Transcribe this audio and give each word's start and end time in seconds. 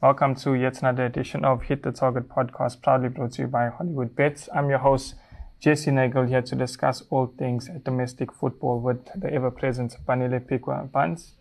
Welcome 0.00 0.36
to 0.36 0.54
yet 0.54 0.78
another 0.78 1.06
edition 1.06 1.44
of 1.44 1.62
Hit 1.62 1.82
the 1.82 1.90
Target 1.90 2.28
podcast, 2.28 2.82
proudly 2.82 3.08
brought 3.08 3.32
to 3.32 3.42
you 3.42 3.48
by 3.48 3.66
Hollywood 3.66 4.14
Bets. 4.14 4.48
I'm 4.54 4.70
your 4.70 4.78
host, 4.78 5.16
Jesse 5.58 5.90
Nagel, 5.90 6.28
here 6.28 6.40
to 6.40 6.54
discuss 6.54 7.02
all 7.10 7.34
things 7.36 7.68
domestic 7.84 8.32
football 8.32 8.78
with 8.78 9.04
the 9.16 9.28
ever 9.32 9.50
present 9.50 9.96
Banile 10.06 10.38
Pikwa 10.38 10.92
Buns. 10.92 11.32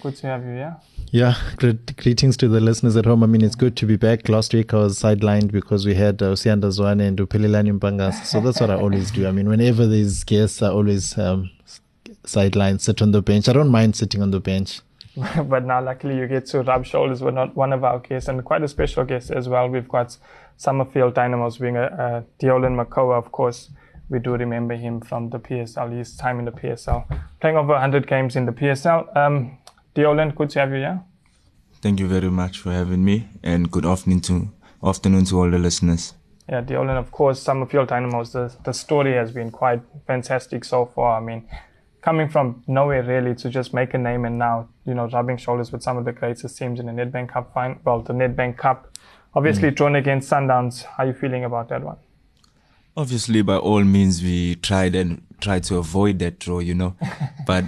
Good 0.00 0.16
to 0.16 0.28
have 0.28 0.46
you 0.46 0.52
here. 0.52 0.76
Yeah, 1.10 1.34
great, 1.56 1.94
greetings 1.98 2.38
to 2.38 2.48
the 2.48 2.58
listeners 2.58 2.96
at 2.96 3.04
home. 3.04 3.22
I 3.22 3.26
mean, 3.26 3.44
it's 3.44 3.54
good 3.54 3.76
to 3.76 3.84
be 3.84 3.96
back. 3.96 4.30
Last 4.30 4.54
week 4.54 4.72
I 4.72 4.78
was 4.78 4.98
sidelined 4.98 5.52
because 5.52 5.84
we 5.84 5.94
had 5.94 6.22
uh, 6.22 6.32
Sianda 6.36 6.72
Zwane 6.72 7.06
and 7.06 7.18
Upelelani 7.18 7.78
Mpangas. 7.78 8.24
So 8.24 8.40
that's 8.40 8.62
what 8.62 8.70
I 8.70 8.76
always 8.76 9.10
do. 9.10 9.28
I 9.28 9.30
mean, 9.30 9.46
whenever 9.46 9.86
there's 9.86 10.24
guests, 10.24 10.62
I 10.62 10.70
always 10.70 11.18
um, 11.18 11.50
sideline, 12.24 12.78
sit 12.78 13.02
on 13.02 13.10
the 13.10 13.20
bench. 13.20 13.46
I 13.46 13.52
don't 13.52 13.68
mind 13.68 13.94
sitting 13.94 14.22
on 14.22 14.30
the 14.30 14.40
bench. 14.40 14.80
but 15.44 15.64
now 15.64 15.82
luckily 15.82 16.16
you 16.16 16.26
get 16.26 16.46
to 16.46 16.62
rub 16.62 16.84
shoulders 16.84 17.22
with 17.22 17.34
not 17.34 17.56
one 17.56 17.72
of 17.72 17.84
our 17.84 17.98
guests 17.98 18.28
and 18.28 18.44
quite 18.44 18.62
a 18.62 18.68
special 18.68 19.04
guest 19.04 19.30
as 19.30 19.48
well. 19.48 19.68
We've 19.68 19.88
got 19.88 20.16
Summerfield 20.58 21.14
Dynamos 21.14 21.58
winger 21.58 21.84
a 21.84 22.24
Deolin 22.38 22.76
Mekoa, 22.76 23.16
of 23.16 23.32
course. 23.32 23.70
We 24.08 24.18
do 24.18 24.36
remember 24.36 24.74
him 24.74 25.00
from 25.00 25.30
the 25.30 25.38
PSL, 25.38 25.96
his 25.96 26.16
time 26.16 26.38
in 26.38 26.44
the 26.44 26.52
PSL, 26.52 27.06
playing 27.40 27.56
over 27.56 27.72
100 27.72 28.06
games 28.06 28.36
in 28.36 28.46
the 28.46 28.52
PSL. 28.52 29.16
Um, 29.16 29.58
Deolin, 29.94 30.34
good 30.34 30.50
to 30.50 30.60
have 30.60 30.70
you 30.70 30.76
here. 30.76 31.02
Thank 31.80 31.98
you 32.00 32.06
very 32.06 32.30
much 32.30 32.58
for 32.58 32.72
having 32.72 33.04
me, 33.04 33.28
and 33.42 33.70
good 33.70 33.86
afternoon 33.86 34.20
to 34.22 34.48
afternoon 34.84 35.24
to 35.26 35.38
all 35.38 35.50
the 35.50 35.58
listeners. 35.58 36.14
Yeah, 36.48 36.62
Deolin, 36.62 36.98
of 36.98 37.10
course, 37.10 37.40
Summerfield 37.40 37.88
Dynamos. 37.88 38.32
The 38.32 38.54
the 38.64 38.72
story 38.72 39.14
has 39.14 39.32
been 39.32 39.50
quite 39.50 39.82
fantastic 40.06 40.64
so 40.64 40.86
far. 40.86 41.20
I 41.20 41.24
mean, 41.24 41.48
coming 42.02 42.28
from 42.28 42.62
nowhere 42.66 43.02
really 43.02 43.34
to 43.34 43.48
just 43.50 43.74
make 43.74 43.94
a 43.94 43.98
name 43.98 44.24
and 44.24 44.38
now, 44.38 44.68
you 44.86 44.94
know, 44.94 45.08
rubbing 45.08 45.36
shoulders 45.36 45.72
with 45.72 45.82
some 45.82 45.96
of 45.96 46.04
the 46.04 46.12
greatest 46.12 46.56
teams 46.56 46.80
in 46.80 46.86
the 46.86 46.92
Nedbank 46.92 47.28
Cup 47.30 47.52
fine, 47.52 47.80
well, 47.84 48.00
the 48.00 48.12
Nedbank 48.12 48.56
Cup. 48.56 48.96
Obviously 49.34 49.70
mm. 49.70 49.74
drawn 49.74 49.96
against 49.96 50.30
Sundowns. 50.30 50.84
How 50.84 51.04
are 51.04 51.08
you 51.08 51.12
feeling 51.12 51.44
about 51.44 51.68
that 51.68 51.82
one? 51.82 51.96
Obviously, 52.96 53.42
by 53.42 53.56
all 53.56 53.84
means, 53.84 54.22
we 54.22 54.54
tried 54.56 54.94
and 54.94 55.22
tried 55.40 55.64
to 55.64 55.76
avoid 55.76 56.18
that 56.20 56.38
draw, 56.38 56.60
you 56.60 56.74
know, 56.74 56.96
but 57.46 57.64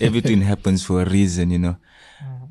everything 0.00 0.42
happens 0.42 0.84
for 0.84 1.02
a 1.02 1.08
reason, 1.08 1.50
you 1.50 1.58
know. 1.58 1.76
Mm. 2.22 2.50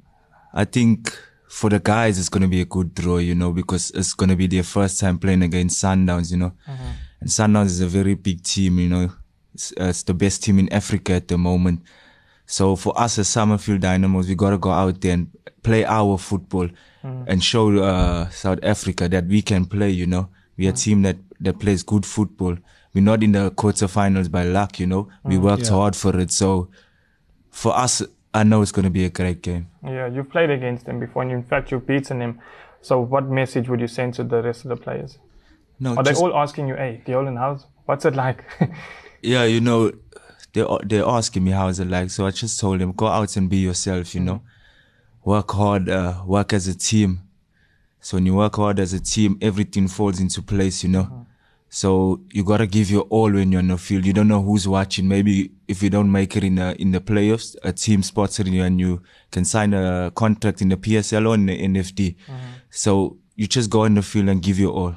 I 0.53 0.65
think 0.65 1.15
for 1.49 1.69
the 1.69 1.79
guys, 1.79 2.19
it's 2.19 2.29
going 2.29 2.43
to 2.43 2.47
be 2.47 2.61
a 2.61 2.65
good 2.65 2.93
draw, 2.93 3.17
you 3.17 3.35
know, 3.35 3.51
because 3.51 3.91
it's 3.91 4.13
going 4.13 4.29
to 4.29 4.35
be 4.35 4.47
their 4.47 4.63
first 4.63 4.99
time 4.99 5.17
playing 5.17 5.41
against 5.41 5.83
Sundowns, 5.83 6.31
you 6.31 6.37
know. 6.37 6.53
Mm-hmm. 6.67 6.91
And 7.21 7.29
Sundowns 7.29 7.65
is 7.65 7.81
a 7.81 7.87
very 7.87 8.13
big 8.13 8.43
team, 8.43 8.79
you 8.79 8.89
know. 8.89 9.11
It's, 9.53 9.71
uh, 9.71 9.85
it's, 9.85 10.03
the 10.03 10.13
best 10.13 10.43
team 10.43 10.59
in 10.59 10.71
Africa 10.71 11.13
at 11.13 11.27
the 11.27 11.37
moment. 11.37 11.81
So 12.49 12.75
for 12.75 12.99
us 12.99 13.19
as 13.19 13.29
Summerfield 13.29 13.81
Dynamos, 13.81 14.27
we 14.27 14.33
got 14.33 14.49
to 14.49 14.57
go 14.57 14.71
out 14.71 14.99
there 15.01 15.13
and 15.13 15.29
play 15.61 15.85
our 15.85 16.17
football 16.17 16.67
mm. 17.03 17.25
and 17.27 17.43
show 17.43 17.77
uh, 17.77 18.27
South 18.29 18.57
Africa 18.63 19.07
that 19.07 19.27
we 19.27 19.43
can 19.43 19.67
play, 19.67 19.91
you 19.91 20.07
know. 20.07 20.29
We're 20.57 20.71
mm. 20.71 20.73
a 20.73 20.77
team 20.77 21.03
that, 21.03 21.17
that 21.41 21.59
plays 21.59 21.83
good 21.83 22.07
football. 22.07 22.57
We're 22.95 23.03
not 23.03 23.21
in 23.23 23.33
the 23.33 23.51
quarterfinals 23.51 24.31
by 24.31 24.45
luck, 24.45 24.79
you 24.79 24.87
know. 24.87 25.09
We 25.23 25.35
mm, 25.35 25.43
worked 25.43 25.65
yeah. 25.65 25.73
hard 25.73 25.95
for 25.95 26.19
it. 26.19 26.31
So 26.31 26.69
for 27.51 27.77
us, 27.77 28.01
I 28.33 28.41
know 28.41 28.63
it's 28.63 28.71
going 28.71 28.85
to 28.85 28.89
be 28.89 29.05
a 29.05 29.11
great 29.11 29.43
game. 29.43 29.69
Yeah, 29.85 30.07
you've 30.07 30.31
played 30.31 30.49
against 30.49 30.87
them 30.87 30.99
before, 30.99 31.21
and 31.21 31.31
in 31.31 31.43
fact, 31.43 31.69
you've 31.69 31.85
beaten 31.85 32.17
them. 32.17 32.39
So 32.81 32.99
what 32.99 33.29
message 33.29 33.69
would 33.69 33.79
you 33.79 33.87
send 33.87 34.15
to 34.15 34.23
the 34.23 34.41
rest 34.41 34.65
of 34.65 34.69
the 34.69 34.75
players? 34.75 35.19
No, 35.79 35.95
are 35.95 36.03
they 36.03 36.15
all 36.15 36.35
asking 36.35 36.67
you, 36.67 36.75
"Hey, 36.75 37.03
Deolin, 37.05 37.37
how's 37.37 37.67
what's 37.85 38.05
it 38.05 38.15
like?" 38.15 38.43
yeah, 39.21 39.43
you 39.43 39.61
know, 39.61 39.91
they 40.53 40.65
they're 40.83 41.05
asking 41.05 41.43
me 41.43 41.51
how's 41.51 41.79
it 41.79 41.89
like. 41.89 42.09
So 42.09 42.25
I 42.25 42.31
just 42.31 42.59
told 42.59 42.79
them, 42.79 42.91
go 42.93 43.07
out 43.07 43.35
and 43.37 43.49
be 43.49 43.57
yourself. 43.57 44.15
You 44.15 44.21
mm. 44.21 44.25
know, 44.25 44.41
work 45.23 45.51
hard, 45.51 45.89
uh, 45.89 46.21
work 46.25 46.53
as 46.53 46.67
a 46.67 46.75
team. 46.75 47.21
So 48.01 48.17
when 48.17 48.25
you 48.25 48.35
work 48.35 48.55
hard 48.55 48.79
as 48.79 48.93
a 48.93 48.99
team, 48.99 49.37
everything 49.41 49.87
falls 49.87 50.19
into 50.19 50.41
place. 50.41 50.83
You 50.83 50.89
know. 50.89 51.03
Mm. 51.03 51.25
So 51.71 52.21
you 52.31 52.43
gotta 52.43 52.65
give 52.65 52.89
your 52.89 53.03
all 53.03 53.31
when 53.31 53.51
you're 53.51 53.61
on 53.61 53.67
the 53.67 53.77
field. 53.77 54.03
You 54.05 54.13
don't 54.13 54.27
know 54.27 54.41
who's 54.41 54.67
watching. 54.67 55.07
Maybe 55.07 55.51
if 55.67 55.83
you 55.83 55.91
don't 55.91 56.11
make 56.11 56.35
it 56.35 56.43
in 56.43 56.55
the 56.55 56.75
in 56.81 56.91
the 56.91 56.99
playoffs, 56.99 57.55
a 57.63 57.71
team 57.71 58.01
spots 58.01 58.39
you 58.39 58.63
and 58.63 58.79
you 58.79 59.03
can 59.31 59.45
sign 59.45 59.75
a 59.75 60.11
contract 60.15 60.63
in 60.63 60.69
the 60.69 60.77
PSL 60.77 61.27
or 61.27 61.35
in 61.35 61.45
the 61.45 61.57
NFD. 61.57 62.15
Mm-hmm. 62.15 62.35
So 62.71 63.17
you 63.35 63.45
just 63.47 63.69
go 63.69 63.83
in 63.83 63.93
the 63.93 64.01
field 64.01 64.29
and 64.29 64.41
give 64.41 64.57
your 64.57 64.73
all. 64.73 64.95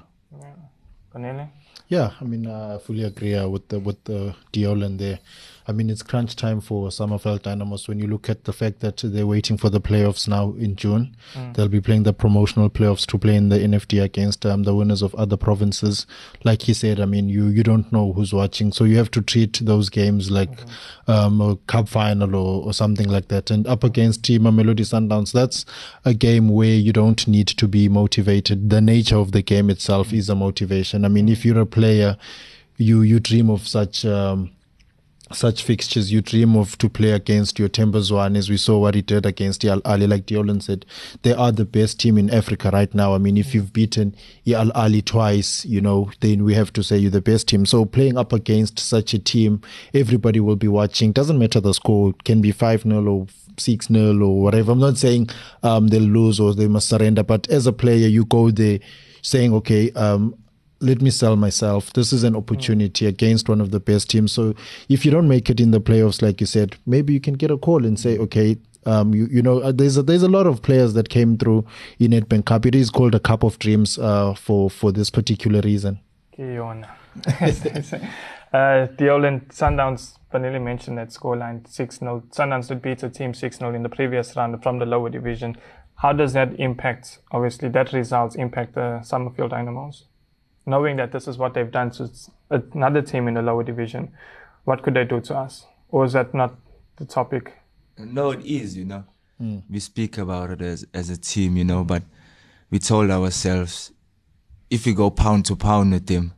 Yeah, 1.92 2.10
I 2.22 2.24
mean, 2.24 2.46
uh, 2.46 2.76
I 2.76 2.78
fully 2.84 3.04
agree 3.04 3.34
uh, 3.34 3.46
with 3.54 3.68
the 3.68 3.78
with 3.78 4.00
the 4.04 4.34
Deolin 4.52 4.96
there. 4.96 5.18
I 5.66 5.72
mean, 5.72 5.90
it's 5.90 6.02
crunch 6.02 6.34
time 6.36 6.60
for 6.60 6.90
Summerfield 6.90 7.42
Dynamos 7.42 7.88
when 7.88 7.98
you 7.98 8.06
look 8.06 8.28
at 8.28 8.44
the 8.44 8.52
fact 8.52 8.80
that 8.80 8.98
they're 9.04 9.26
waiting 9.26 9.56
for 9.56 9.70
the 9.70 9.80
playoffs 9.80 10.26
now 10.26 10.54
in 10.58 10.76
June. 10.76 11.16
Mm. 11.34 11.54
They'll 11.54 11.68
be 11.68 11.80
playing 11.80 12.02
the 12.02 12.12
promotional 12.12 12.68
playoffs 12.68 13.06
to 13.06 13.18
play 13.18 13.36
in 13.36 13.48
the 13.48 13.58
NFD 13.58 14.02
against 14.02 14.44
um, 14.44 14.64
the 14.64 14.74
winners 14.74 15.02
of 15.02 15.14
other 15.14 15.36
provinces. 15.36 16.06
Like 16.44 16.62
he 16.62 16.74
said, 16.74 17.00
I 17.00 17.04
mean, 17.04 17.28
you, 17.28 17.46
you 17.46 17.62
don't 17.62 17.90
know 17.92 18.12
who's 18.12 18.32
watching, 18.32 18.72
so 18.72 18.84
you 18.84 18.96
have 18.96 19.10
to 19.12 19.22
treat 19.22 19.60
those 19.62 19.88
games 19.88 20.30
like 20.30 20.50
mm-hmm. 20.50 21.10
um, 21.10 21.40
a 21.40 21.56
cup 21.66 21.88
final 21.88 22.34
or, 22.34 22.66
or 22.66 22.72
something 22.72 23.08
like 23.08 23.28
that. 23.28 23.50
And 23.50 23.66
up 23.66 23.84
against 23.84 24.22
Mamelodi 24.22 24.80
Sundowns, 24.80 25.32
that's 25.32 25.64
a 26.04 26.14
game 26.14 26.48
where 26.48 26.74
you 26.74 26.92
don't 26.92 27.26
need 27.28 27.48
to 27.48 27.68
be 27.68 27.88
motivated. 27.88 28.70
The 28.70 28.80
nature 28.80 29.16
of 29.16 29.32
the 29.32 29.42
game 29.42 29.70
itself 29.70 30.08
mm. 30.08 30.18
is 30.18 30.28
a 30.28 30.34
motivation. 30.34 31.04
I 31.04 31.08
mean, 31.08 31.28
if 31.28 31.44
you're 31.44 31.60
a 31.60 31.66
player, 31.66 32.16
you 32.76 33.02
you 33.02 33.20
dream 33.20 33.50
of 33.50 33.66
such 33.66 34.04
um, 34.04 34.50
such 35.34 35.62
fixtures 35.62 36.12
you 36.12 36.20
dream 36.20 36.56
of 36.56 36.76
to 36.78 36.88
play 36.88 37.12
against 37.12 37.58
your 37.58 37.68
Themba 37.68 38.00
Zwane 38.00 38.36
as 38.36 38.50
we 38.50 38.56
saw 38.56 38.78
what 38.78 38.94
he 38.94 39.02
did 39.02 39.26
against 39.26 39.64
Al 39.64 39.80
Ahly 39.82 40.08
like 40.08 40.26
Deolin 40.26 40.62
said 40.62 40.86
they 41.22 41.32
are 41.32 41.52
the 41.52 41.64
best 41.64 42.00
team 42.00 42.18
in 42.18 42.30
Africa 42.30 42.70
right 42.72 42.92
now. 42.94 43.14
I 43.14 43.18
mean 43.18 43.36
if 43.36 43.54
you've 43.54 43.72
beaten 43.72 44.14
Al 44.46 44.70
Ahly 44.70 45.04
twice 45.04 45.64
you 45.64 45.80
know 45.80 46.10
then 46.20 46.44
we 46.44 46.54
have 46.54 46.72
to 46.74 46.82
say 46.82 46.98
you're 46.98 47.10
the 47.10 47.20
best 47.20 47.48
team. 47.48 47.66
So 47.66 47.84
playing 47.84 48.16
up 48.16 48.32
against 48.32 48.78
such 48.78 49.14
a 49.14 49.18
team 49.18 49.60
everybody 49.94 50.40
will 50.40 50.56
be 50.56 50.68
watching. 50.68 51.12
Doesn't 51.12 51.38
matter 51.38 51.60
the 51.60 51.74
score. 51.74 52.10
It 52.10 52.24
can 52.24 52.40
be 52.40 52.52
5-0 52.52 53.08
or 53.08 53.26
6 53.58 53.86
0 53.88 54.26
or 54.26 54.42
whatever. 54.42 54.72
I'm 54.72 54.78
not 54.78 54.98
saying 54.98 55.30
um, 55.62 55.88
they'll 55.88 56.02
lose 56.02 56.40
or 56.40 56.54
they 56.54 56.68
must 56.68 56.88
surrender, 56.88 57.22
but 57.22 57.48
as 57.48 57.66
a 57.66 57.72
player, 57.72 58.08
you 58.08 58.24
go 58.24 58.50
there 58.50 58.78
saying, 59.22 59.52
okay, 59.54 59.90
um, 59.92 60.34
let 60.82 61.00
me 61.00 61.10
sell 61.10 61.36
myself. 61.36 61.92
This 61.92 62.12
is 62.12 62.24
an 62.24 62.36
opportunity 62.36 63.06
against 63.06 63.48
one 63.48 63.60
of 63.60 63.70
the 63.70 63.80
best 63.80 64.10
teams. 64.10 64.32
So 64.32 64.54
if 64.88 65.04
you 65.04 65.10
don't 65.10 65.28
make 65.28 65.48
it 65.48 65.60
in 65.60 65.70
the 65.70 65.80
playoffs, 65.80 66.20
like 66.20 66.40
you 66.40 66.46
said, 66.46 66.76
maybe 66.86 67.12
you 67.12 67.20
can 67.20 67.34
get 67.34 67.50
a 67.50 67.56
call 67.56 67.86
and 67.86 67.98
say, 67.98 68.18
okay, 68.18 68.56
um, 68.84 69.14
you, 69.14 69.26
you 69.26 69.42
know, 69.42 69.60
uh, 69.60 69.72
there's 69.72 69.96
a, 69.96 70.02
there's 70.02 70.22
a 70.22 70.28
lot 70.28 70.46
of 70.46 70.62
players 70.62 70.94
that 70.94 71.08
came 71.08 71.38
through 71.38 71.64
in 71.98 72.10
Nedbank 72.10 72.46
Cup. 72.46 72.66
It 72.66 72.74
is 72.74 72.90
called 72.90 73.14
a 73.14 73.20
Cup 73.20 73.44
of 73.44 73.58
Dreams 73.60 73.98
uh, 73.98 74.34
for 74.34 74.68
for 74.68 74.90
this 74.90 75.08
particular 75.08 75.60
reason. 75.60 76.00
Kion. 76.36 76.88
uh, 78.52 78.88
Deolin 78.96 79.46
Sundowns, 79.48 80.16
Vanilli 80.32 80.60
mentioned 80.60 80.98
that 80.98 81.10
scoreline 81.10 81.68
6 81.68 81.98
0. 81.98 82.22
Sundowns 82.30 82.68
did 82.68 82.82
beat 82.82 83.02
a 83.02 83.10
team 83.10 83.34
6 83.34 83.58
0 83.58 83.74
in 83.74 83.82
the 83.82 83.88
previous 83.88 84.34
round 84.34 84.60
from 84.62 84.78
the 84.78 84.86
lower 84.86 85.10
division. 85.10 85.56
How 85.96 86.12
does 86.12 86.32
that 86.32 86.58
impact, 86.58 87.18
obviously, 87.30 87.68
that 87.68 87.92
results 87.92 88.34
impact 88.34 88.74
the 88.74 89.02
Summerfield 89.02 89.50
Dynamos? 89.50 90.06
Knowing 90.66 90.96
that 90.96 91.12
this 91.12 91.28
is 91.28 91.38
what 91.38 91.54
they've 91.54 91.70
done 91.70 91.90
to 91.92 92.10
another 92.50 93.02
team 93.02 93.28
in 93.28 93.34
the 93.34 93.42
lower 93.42 93.64
division, 93.64 94.12
what 94.64 94.82
could 94.82 94.94
they 94.94 95.04
do 95.04 95.20
to 95.20 95.36
us? 95.36 95.66
Or 95.88 96.04
is 96.04 96.12
that 96.12 96.34
not 96.34 96.54
the 96.96 97.04
topic? 97.04 97.52
No, 97.98 98.30
it 98.30 98.44
is, 98.44 98.76
you 98.76 98.84
know. 98.84 99.04
Mm. 99.40 99.62
We 99.68 99.80
speak 99.80 100.18
about 100.18 100.50
it 100.50 100.62
as, 100.62 100.86
as 100.94 101.10
a 101.10 101.16
team, 101.16 101.56
you 101.56 101.64
know, 101.64 101.84
but 101.84 102.02
we 102.70 102.78
told 102.78 103.10
ourselves 103.10 103.92
if 104.70 104.86
we 104.86 104.94
go 104.94 105.10
pound 105.10 105.44
to 105.46 105.56
pound 105.56 105.92
with 105.92 106.06
them, 106.06 106.32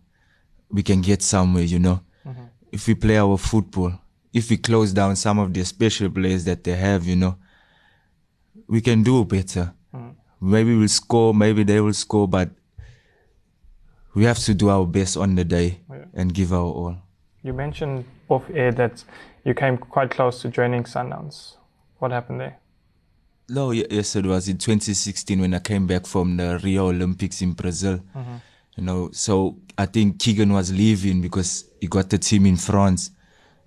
we 0.70 0.82
can 0.82 1.00
get 1.00 1.22
somewhere, 1.22 1.62
you 1.62 1.78
know. 1.78 2.00
Mm-hmm. 2.26 2.44
If 2.72 2.88
we 2.88 2.94
play 2.94 3.18
our 3.18 3.38
football, 3.38 3.92
if 4.32 4.50
we 4.50 4.56
close 4.56 4.92
down 4.92 5.14
some 5.14 5.38
of 5.38 5.54
the 5.54 5.64
special 5.64 6.10
players 6.10 6.44
that 6.46 6.64
they 6.64 6.74
have, 6.74 7.04
you 7.04 7.14
know, 7.14 7.36
we 8.66 8.80
can 8.80 9.02
do 9.02 9.24
better. 9.24 9.72
Mm. 9.94 10.14
Maybe 10.40 10.76
we'll 10.76 10.88
score, 10.88 11.32
maybe 11.32 11.62
they 11.62 11.80
will 11.80 11.94
score, 11.94 12.26
but 12.26 12.50
we 14.14 14.24
have 14.24 14.38
to 14.38 14.54
do 14.54 14.70
our 14.70 14.86
best 14.86 15.16
on 15.16 15.34
the 15.34 15.44
day 15.44 15.80
yeah. 15.90 16.04
and 16.14 16.32
give 16.32 16.52
our 16.52 16.60
all. 16.60 16.96
You 17.42 17.52
mentioned 17.52 18.04
off 18.28 18.44
air 18.54 18.72
that 18.72 19.04
you 19.44 19.54
came 19.54 19.76
quite 19.76 20.10
close 20.10 20.40
to 20.42 20.48
joining 20.48 20.84
Sundowns. 20.84 21.56
What 21.98 22.10
happened 22.12 22.40
there? 22.40 22.58
No, 23.48 23.72
yes, 23.72 24.16
it 24.16 24.24
was 24.24 24.48
in 24.48 24.56
2016 24.56 25.40
when 25.40 25.52
I 25.52 25.58
came 25.58 25.86
back 25.86 26.06
from 26.06 26.38
the 26.38 26.58
Rio 26.62 26.88
Olympics 26.88 27.42
in 27.42 27.52
Brazil. 27.52 28.00
Mm-hmm. 28.16 28.36
You 28.76 28.84
know, 28.84 29.10
so 29.12 29.58
I 29.76 29.86
think 29.86 30.18
Keegan 30.18 30.52
was 30.52 30.72
leaving 30.72 31.20
because 31.20 31.68
he 31.80 31.86
got 31.86 32.08
the 32.08 32.18
team 32.18 32.46
in 32.46 32.56
France. 32.56 33.10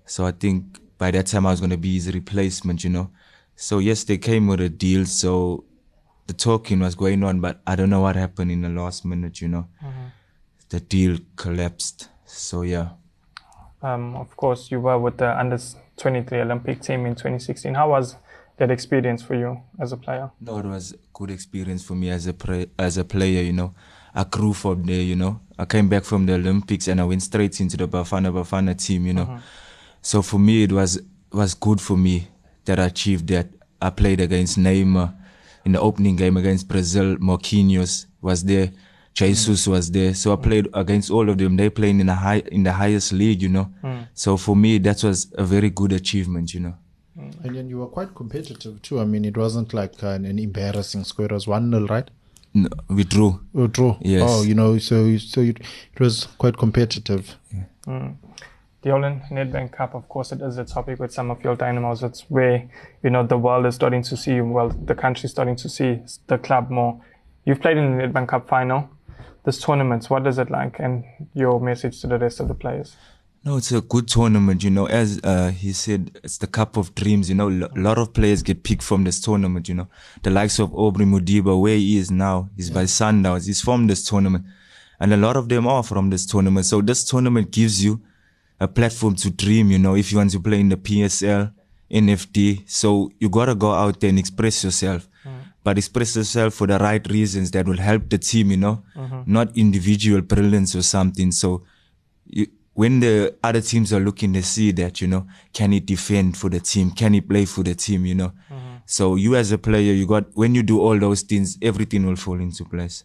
So 0.04 0.26
I 0.26 0.32
think 0.32 0.80
by 0.98 1.12
that 1.12 1.26
time 1.26 1.46
I 1.46 1.50
was 1.50 1.60
going 1.60 1.70
to 1.70 1.78
be 1.78 1.94
his 1.94 2.12
replacement, 2.12 2.82
you 2.82 2.90
know. 2.90 3.10
So 3.54 3.78
yes, 3.78 4.04
they 4.04 4.18
came 4.18 4.48
with 4.48 4.60
a 4.60 4.68
deal. 4.68 5.06
So 5.06 5.64
the 6.26 6.34
talking 6.34 6.80
was 6.80 6.94
going 6.94 7.22
on, 7.22 7.40
but 7.40 7.60
I 7.66 7.76
don't 7.76 7.90
know 7.90 8.00
what 8.00 8.16
happened 8.16 8.50
in 8.50 8.62
the 8.62 8.68
last 8.68 9.04
minute, 9.04 9.40
you 9.40 9.48
know. 9.48 9.68
Mm-hmm 9.82 10.08
the 10.70 10.80
deal 10.80 11.18
collapsed. 11.36 12.08
So 12.24 12.62
yeah. 12.62 12.90
Um, 13.82 14.16
of 14.16 14.36
course, 14.36 14.70
you 14.70 14.80
were 14.80 14.98
with 14.98 15.18
the 15.18 15.38
under 15.38 15.58
23 15.96 16.40
Olympic 16.40 16.80
team 16.82 17.06
in 17.06 17.14
2016. 17.14 17.74
How 17.74 17.90
was 17.90 18.16
that 18.56 18.70
experience 18.70 19.22
for 19.22 19.34
you 19.34 19.60
as 19.78 19.92
a 19.92 19.96
player? 19.96 20.30
No, 20.40 20.58
it 20.58 20.64
was 20.66 20.94
good 21.12 21.30
experience 21.30 21.84
for 21.84 21.94
me 21.94 22.10
as 22.10 22.26
a 22.26 22.32
pre- 22.34 22.70
as 22.78 22.98
a 22.98 23.04
player. 23.04 23.42
You 23.42 23.52
know, 23.52 23.74
I 24.14 24.24
grew 24.24 24.52
from 24.52 24.84
there. 24.84 25.00
You 25.00 25.14
know, 25.16 25.40
I 25.58 25.64
came 25.64 25.88
back 25.88 26.04
from 26.04 26.26
the 26.26 26.34
Olympics 26.34 26.88
and 26.88 27.00
I 27.00 27.04
went 27.04 27.22
straight 27.22 27.60
into 27.60 27.76
the 27.76 27.86
Bafana 27.86 28.32
Bafana 28.32 28.74
team. 28.76 29.06
You 29.06 29.12
know, 29.14 29.24
Mm-hmm. 29.26 29.38
so 30.02 30.22
for 30.22 30.38
me 30.38 30.64
it 30.64 30.72
was 30.72 31.00
was 31.32 31.54
good 31.54 31.80
for 31.80 31.96
me 31.96 32.26
that 32.64 32.78
I 32.80 32.86
achieved 32.86 33.28
that. 33.28 33.46
I 33.80 33.90
played 33.90 34.20
against 34.20 34.58
Neymar 34.58 35.14
in 35.64 35.72
the 35.72 35.80
opening 35.80 36.16
game 36.16 36.36
against 36.36 36.66
Brazil. 36.66 37.16
Marquinhos 37.18 38.06
was 38.20 38.42
there. 38.42 38.72
Jesus 39.18 39.66
was 39.66 39.90
there. 39.90 40.14
So 40.14 40.32
I 40.32 40.36
played 40.36 40.68
against 40.74 41.10
all 41.10 41.28
of 41.28 41.38
them. 41.38 41.56
They 41.56 41.70
playing 41.70 41.98
in 41.98 42.06
the 42.06 42.14
high 42.14 42.42
in 42.52 42.62
the 42.62 42.72
highest 42.72 43.12
league, 43.12 43.42
you 43.42 43.48
know. 43.48 43.64
Hmm. 43.82 44.02
So 44.14 44.36
for 44.36 44.54
me, 44.54 44.78
that 44.78 45.02
was 45.02 45.32
a 45.36 45.44
very 45.44 45.70
good 45.70 45.92
achievement, 45.92 46.54
you 46.54 46.60
know. 46.60 46.74
Hmm. 47.18 47.30
And 47.42 47.56
then 47.56 47.68
you 47.68 47.78
were 47.78 47.88
quite 47.88 48.14
competitive 48.14 48.80
too. 48.80 49.00
I 49.00 49.04
mean, 49.04 49.24
it 49.24 49.36
wasn't 49.36 49.74
like 49.74 50.00
an, 50.02 50.24
an 50.24 50.38
embarrassing 50.38 51.02
score. 51.02 51.26
It 51.26 51.32
was 51.32 51.48
1 51.48 51.70
0, 51.70 51.86
right? 51.88 52.08
No, 52.54 52.68
we 52.88 53.02
drew. 53.02 53.40
Oh, 53.56 53.66
draw. 53.66 53.98
Yes. 54.00 54.22
Oh, 54.24 54.42
you 54.42 54.54
know, 54.54 54.78
so 54.78 55.16
so 55.18 55.40
it, 55.40 55.58
it 55.94 56.00
was 56.00 56.28
quite 56.38 56.56
competitive. 56.56 57.34
Hmm. 57.84 58.10
Deolin 58.84 59.28
Nedbank 59.32 59.72
Cup, 59.72 59.96
of 59.96 60.08
course, 60.08 60.30
it 60.30 60.40
is 60.40 60.56
a 60.58 60.64
topic 60.64 61.00
with 61.00 61.12
some 61.12 61.32
of 61.32 61.42
your 61.42 61.56
dynamos. 61.56 62.04
It's 62.04 62.20
where, 62.28 62.70
you 63.02 63.10
know, 63.10 63.26
the 63.26 63.36
world 63.36 63.66
is 63.66 63.74
starting 63.74 64.04
to 64.04 64.16
see, 64.16 64.40
well, 64.40 64.68
the 64.68 64.94
country 64.94 65.24
is 65.24 65.32
starting 65.32 65.56
to 65.56 65.68
see 65.68 65.98
the 66.28 66.38
club 66.38 66.70
more. 66.70 67.00
You've 67.44 67.60
played 67.60 67.76
in 67.76 67.98
the 67.98 68.04
Nedbank 68.04 68.28
Cup 68.28 68.48
final. 68.48 68.88
This 69.48 69.62
tournament, 69.62 70.10
what 70.10 70.26
is 70.26 70.38
it 70.38 70.50
like? 70.50 70.78
And 70.78 71.04
your 71.32 71.58
message 71.58 72.02
to 72.02 72.06
the 72.06 72.18
rest 72.18 72.38
of 72.38 72.48
the 72.48 72.54
players? 72.54 72.94
No, 73.46 73.56
it's 73.56 73.72
a 73.72 73.80
good 73.80 74.06
tournament, 74.06 74.62
you 74.62 74.68
know. 74.68 74.84
As 74.84 75.20
uh, 75.24 75.48
he 75.48 75.72
said, 75.72 76.20
it's 76.22 76.36
the 76.36 76.46
cup 76.46 76.76
of 76.76 76.94
dreams, 76.94 77.30
you 77.30 77.34
know. 77.34 77.48
A 77.48 77.80
lot 77.80 77.96
of 77.96 78.12
players 78.12 78.42
get 78.42 78.62
picked 78.62 78.82
from 78.82 79.04
this 79.04 79.22
tournament, 79.22 79.66
you 79.66 79.74
know. 79.74 79.88
The 80.22 80.28
likes 80.28 80.58
of 80.58 80.74
Aubrey 80.74 81.06
Modiba, 81.06 81.58
where 81.58 81.78
he 81.78 81.96
is 81.96 82.10
now, 82.10 82.50
he's 82.56 82.68
by 82.68 82.82
Sundowns, 82.84 83.46
he's 83.46 83.62
from 83.62 83.86
this 83.86 84.04
tournament. 84.04 84.44
And 85.00 85.14
a 85.14 85.16
lot 85.16 85.38
of 85.38 85.48
them 85.48 85.66
are 85.66 85.82
from 85.82 86.10
this 86.10 86.26
tournament. 86.26 86.66
So 86.66 86.82
this 86.82 87.02
tournament 87.02 87.50
gives 87.50 87.82
you 87.82 88.02
a 88.60 88.68
platform 88.68 89.14
to 89.14 89.30
dream, 89.30 89.70
you 89.70 89.78
know, 89.78 89.96
if 89.96 90.12
you 90.12 90.18
want 90.18 90.32
to 90.32 90.40
play 90.40 90.60
in 90.60 90.68
the 90.68 90.76
PSL, 90.76 91.54
NFD. 91.90 92.68
So 92.68 93.10
you 93.18 93.30
gotta 93.30 93.54
go 93.54 93.72
out 93.72 93.98
there 93.98 94.10
and 94.10 94.18
express 94.18 94.62
yourself. 94.62 95.08
But 95.68 95.76
express 95.76 96.16
yourself 96.16 96.54
for 96.54 96.66
the 96.66 96.78
right 96.78 97.06
reasons 97.10 97.50
that 97.50 97.68
will 97.68 97.76
help 97.76 98.08
the 98.08 98.16
team, 98.16 98.50
you 98.52 98.56
know, 98.56 98.82
not 99.26 99.54
individual 99.54 100.22
brilliance 100.22 100.74
or 100.74 100.80
something. 100.80 101.30
So 101.30 101.62
you, 102.26 102.46
when 102.72 103.00
the 103.00 103.34
other 103.42 103.60
teams 103.60 103.92
are 103.92 104.00
looking, 104.00 104.32
they 104.32 104.40
see 104.40 104.72
that, 104.72 105.02
you 105.02 105.08
know, 105.08 105.26
can 105.52 105.72
he 105.72 105.80
defend 105.80 106.38
for 106.38 106.48
the 106.48 106.60
team? 106.60 106.90
Can 106.92 107.12
he 107.12 107.20
play 107.20 107.44
for 107.44 107.62
the 107.62 107.74
team, 107.74 108.06
you 108.06 108.14
know? 108.14 108.32
So 108.86 109.16
you 109.16 109.36
as 109.36 109.52
a 109.52 109.58
player, 109.58 109.92
you 109.92 110.06
got, 110.06 110.24
when 110.32 110.54
you 110.54 110.62
do 110.62 110.80
all 110.80 110.98
those 110.98 111.20
things, 111.20 111.58
everything 111.60 112.06
will 112.06 112.16
fall 112.16 112.40
into 112.40 112.64
place. 112.64 113.04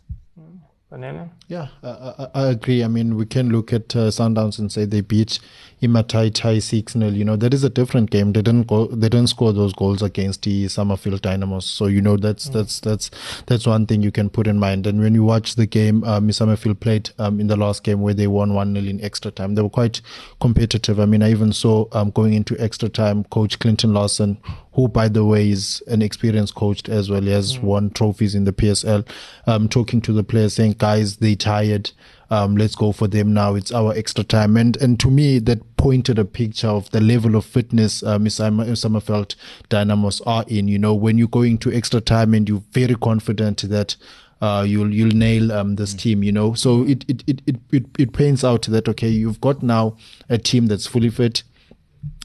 Banana? 0.90 1.32
Yeah, 1.50 1.68
I, 1.82 1.90
I, 1.90 2.28
I 2.34 2.48
agree. 2.52 2.82
I 2.82 2.88
mean, 2.88 3.18
we 3.18 3.26
can 3.26 3.50
look 3.50 3.74
at 3.74 3.94
uh, 3.94 4.10
Sundowns 4.10 4.58
and 4.60 4.72
say 4.72 4.86
they 4.86 5.02
beat 5.02 5.40
Imatai 5.84 6.34
Tai 6.34 6.60
6 6.60 6.94
0. 6.94 7.08
You 7.10 7.26
know, 7.26 7.36
that 7.36 7.54
is 7.54 7.64
a 7.64 7.70
different 7.70 8.10
game. 8.10 8.32
They 8.32 8.42
didn't 8.42 8.68
go, 8.68 8.88
they 8.88 9.10
didn't 9.10 9.28
score 9.28 9.52
those 9.52 9.74
goals 9.74 10.02
against 10.02 10.44
the 10.44 10.68
Summerfield 10.70 11.22
Dynamos. 11.22 11.66
So, 11.66 11.88
you 11.88 12.02
know, 12.02 12.16
that's, 12.16 12.48
that's, 12.50 12.80
that's, 12.80 13.12
that's 13.48 13.68
one 13.68 13.86
thing 13.86 14.02
you 14.02 14.12
can 14.12 14.30
put 14.30 14.48
in 14.48 14.60
mind. 14.60 14.88
And 14.88 15.02
when 15.02 15.14
you 15.14 15.24
watch 15.24 15.56
the 15.56 15.66
game, 15.66 16.04
um, 16.06 16.32
Summerfield 16.32 16.80
played, 16.80 17.10
um, 17.20 17.40
in 17.40 17.48
the 17.48 17.58
last 17.58 17.84
game 17.84 18.02
where 18.02 18.14
they 18.14 18.28
won 18.28 18.54
1 18.54 18.74
0 18.74 18.86
in 18.86 19.04
extra 19.04 19.30
time. 19.30 19.56
They 19.56 19.62
were 19.62 19.70
quite 19.70 20.02
competitive. 20.40 21.00
I 21.00 21.06
mean, 21.06 21.22
I 21.22 21.32
even 21.32 21.52
saw, 21.52 21.86
um, 21.92 22.12
going 22.12 22.34
into 22.34 22.58
extra 22.60 22.88
time, 22.88 23.26
coach 23.26 23.60
Clinton 23.60 23.94
Larsen, 23.94 24.38
who, 24.74 24.88
by 24.88 25.08
the 25.08 25.26
way, 25.26 25.50
is 25.50 25.84
an 25.88 26.02
experienced 26.02 26.56
coach 26.56 26.88
as 26.90 27.10
well. 27.10 27.22
He 27.22 27.30
has 27.30 27.60
won 27.60 27.92
trophies 27.92 28.36
in 28.36 28.46
the 28.46 28.54
PSL. 28.54 29.08
Um, 29.46 29.70
talking 29.70 30.02
to 30.02 30.14
the 30.14 30.24
players, 30.24 30.56
saying, 30.56 30.76
"Guys, 30.78 31.18
they 31.18 31.36
tired. 31.36 31.92
Um, 32.34 32.58
let's 32.58 32.76
go 32.76 32.92
for 32.92 33.08
them 33.08 33.34
now. 33.34 33.56
It's 33.56 33.72
our 33.72 33.94
extra 33.94 34.24
time." 34.24 34.58
And 34.58 34.78
and 34.78 35.00
to 35.00 35.10
me, 35.10 35.40
that 35.40 35.60
pointed 35.78 36.18
a 36.20 36.26
picture 36.26 36.68
of 36.70 36.90
the 36.92 37.02
level 37.02 37.36
of 37.36 37.46
fitness 37.46 38.04
uh, 38.04 38.18
Miss 38.20 38.36
Summer- 38.36 38.76
Summerfield 38.76 39.36
Dynamos 39.70 40.22
are 40.26 40.46
in. 40.48 40.68
You 40.68 40.80
know, 40.80 40.96
when 40.96 41.18
you 41.18 41.28
go 41.28 41.44
into 41.44 41.72
extra 41.72 42.02
time 42.02 42.34
and 42.34 42.50
you're 42.50 42.64
very 42.72 42.96
confident 42.96 43.62
that. 43.70 43.96
Uh, 44.42 44.62
you'll 44.68 44.94
you'll 44.94 45.16
nail 45.16 45.54
um, 45.54 45.76
this 45.76 45.94
team, 45.94 46.22
you 46.22 46.32
know. 46.32 46.54
So 46.54 46.84
it 46.84 47.06
it, 47.08 47.24
it, 47.28 47.42
it 47.46 47.56
it 47.72 47.86
it 47.98 48.12
paints 48.12 48.44
out 48.44 48.64
that 48.64 48.90
okay, 48.90 49.08
you've 49.08 49.40
got 49.40 49.64
now 49.64 49.96
a 50.28 50.38
team 50.38 50.68
that's 50.68 50.86
fully 50.86 51.10
fit. 51.10 51.44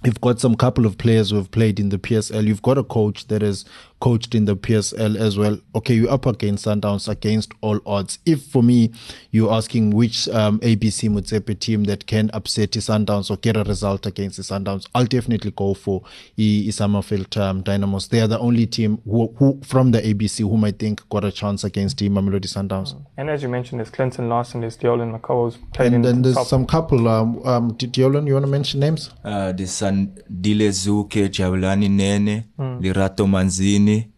You've 0.05 0.21
got 0.21 0.39
some 0.39 0.55
couple 0.55 0.87
of 0.87 0.97
players 0.97 1.31
who 1.31 1.37
have 1.37 1.50
played 1.50 1.81
in 1.81 1.89
the 1.89 1.99
PSL. 1.99 2.47
You've 2.47 2.62
got 2.62 2.79
a 2.79 2.85
coach 2.85 3.27
that 3.29 3.43
has 3.43 3.65
coached 4.00 4.33
in 4.33 4.45
the 4.45 4.55
PSL 4.56 5.17
as 5.17 5.37
well. 5.37 5.59
Okay, 5.75 5.95
you're 5.95 6.11
up 6.11 6.25
against 6.25 6.67
Sundowns 6.67 7.09
against 7.09 7.50
all 7.62 7.81
odds. 7.85 8.21
If 8.25 8.45
for 8.45 8.62
me, 8.62 8.93
you're 9.33 9.53
asking 9.53 9.91
which 9.91 10.29
um, 10.29 10.61
ABC 10.61 11.11
Motsepe 11.11 11.59
team 11.59 11.83
that 11.85 12.06
can 12.06 12.31
upset 12.33 12.71
the 12.71 12.79
Sundowns 12.79 13.29
or 13.29 13.39
get 13.39 13.56
a 13.56 13.65
result 13.65 14.06
against 14.06 14.37
the 14.37 14.45
Sundowns, 14.45 14.87
I'll 14.95 15.05
definitely 15.05 15.50
go 15.50 15.75
for 15.75 16.03
I- 16.39 16.65
I 16.69 16.71
Summerfield 16.71 17.37
um, 17.37 17.62
Dynamos. 17.65 18.06
They 18.09 18.21
are 18.21 18.29
the 18.29 18.39
only 18.39 18.67
team 18.67 19.01
who, 19.05 19.35
who 19.37 19.61
from 19.65 19.91
the 19.91 20.01
ABC 20.01 20.49
whom 20.49 20.62
I 20.65 20.71
think 20.71 21.06
got 21.09 21.25
a 21.25 21.33
chance 21.33 21.65
against 21.65 21.99
the 21.99 22.09
Mamelodi 22.09 22.47
Sundowns. 22.47 22.94
And 23.17 23.29
as 23.29 23.43
you 23.43 23.49
mentioned, 23.49 23.81
there's 23.81 23.91
Clinton 23.91 24.29
Larsen, 24.29 24.61
there's 24.61 24.77
Deolin 24.77 25.19
Mekoa, 25.19 25.51
who's 25.53 25.56
played 25.75 25.89
in 25.89 25.94
And 25.94 26.05
then 26.05 26.17
the 26.23 26.29
there's 26.29 26.37
top. 26.37 26.47
some 26.47 26.67
couple. 26.67 27.09
Um, 27.09 27.44
um, 27.44 27.73
Deolin, 27.73 28.29
you 28.29 28.35
want 28.35 28.44
to 28.47 28.51
mention 28.51 28.79
names? 28.79 29.11
Uh, 29.25 29.51
the 29.51 29.67
son 29.88 30.08
Dile 30.29 30.70
Zuke, 30.73 31.31
Jabulani 31.31 31.88
Nene, 31.88 32.49
Lerato 32.81 33.26
Manzini, 33.26 34.11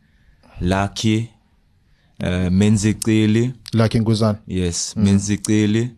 Lucky, 0.60 1.30
uh, 2.22 2.50
Menzikili. 2.50 3.54
Like 3.72 3.94
in 3.94 4.04
Guzan. 4.04 4.38
Yes, 4.46 4.94
Menzikili. 4.96 5.96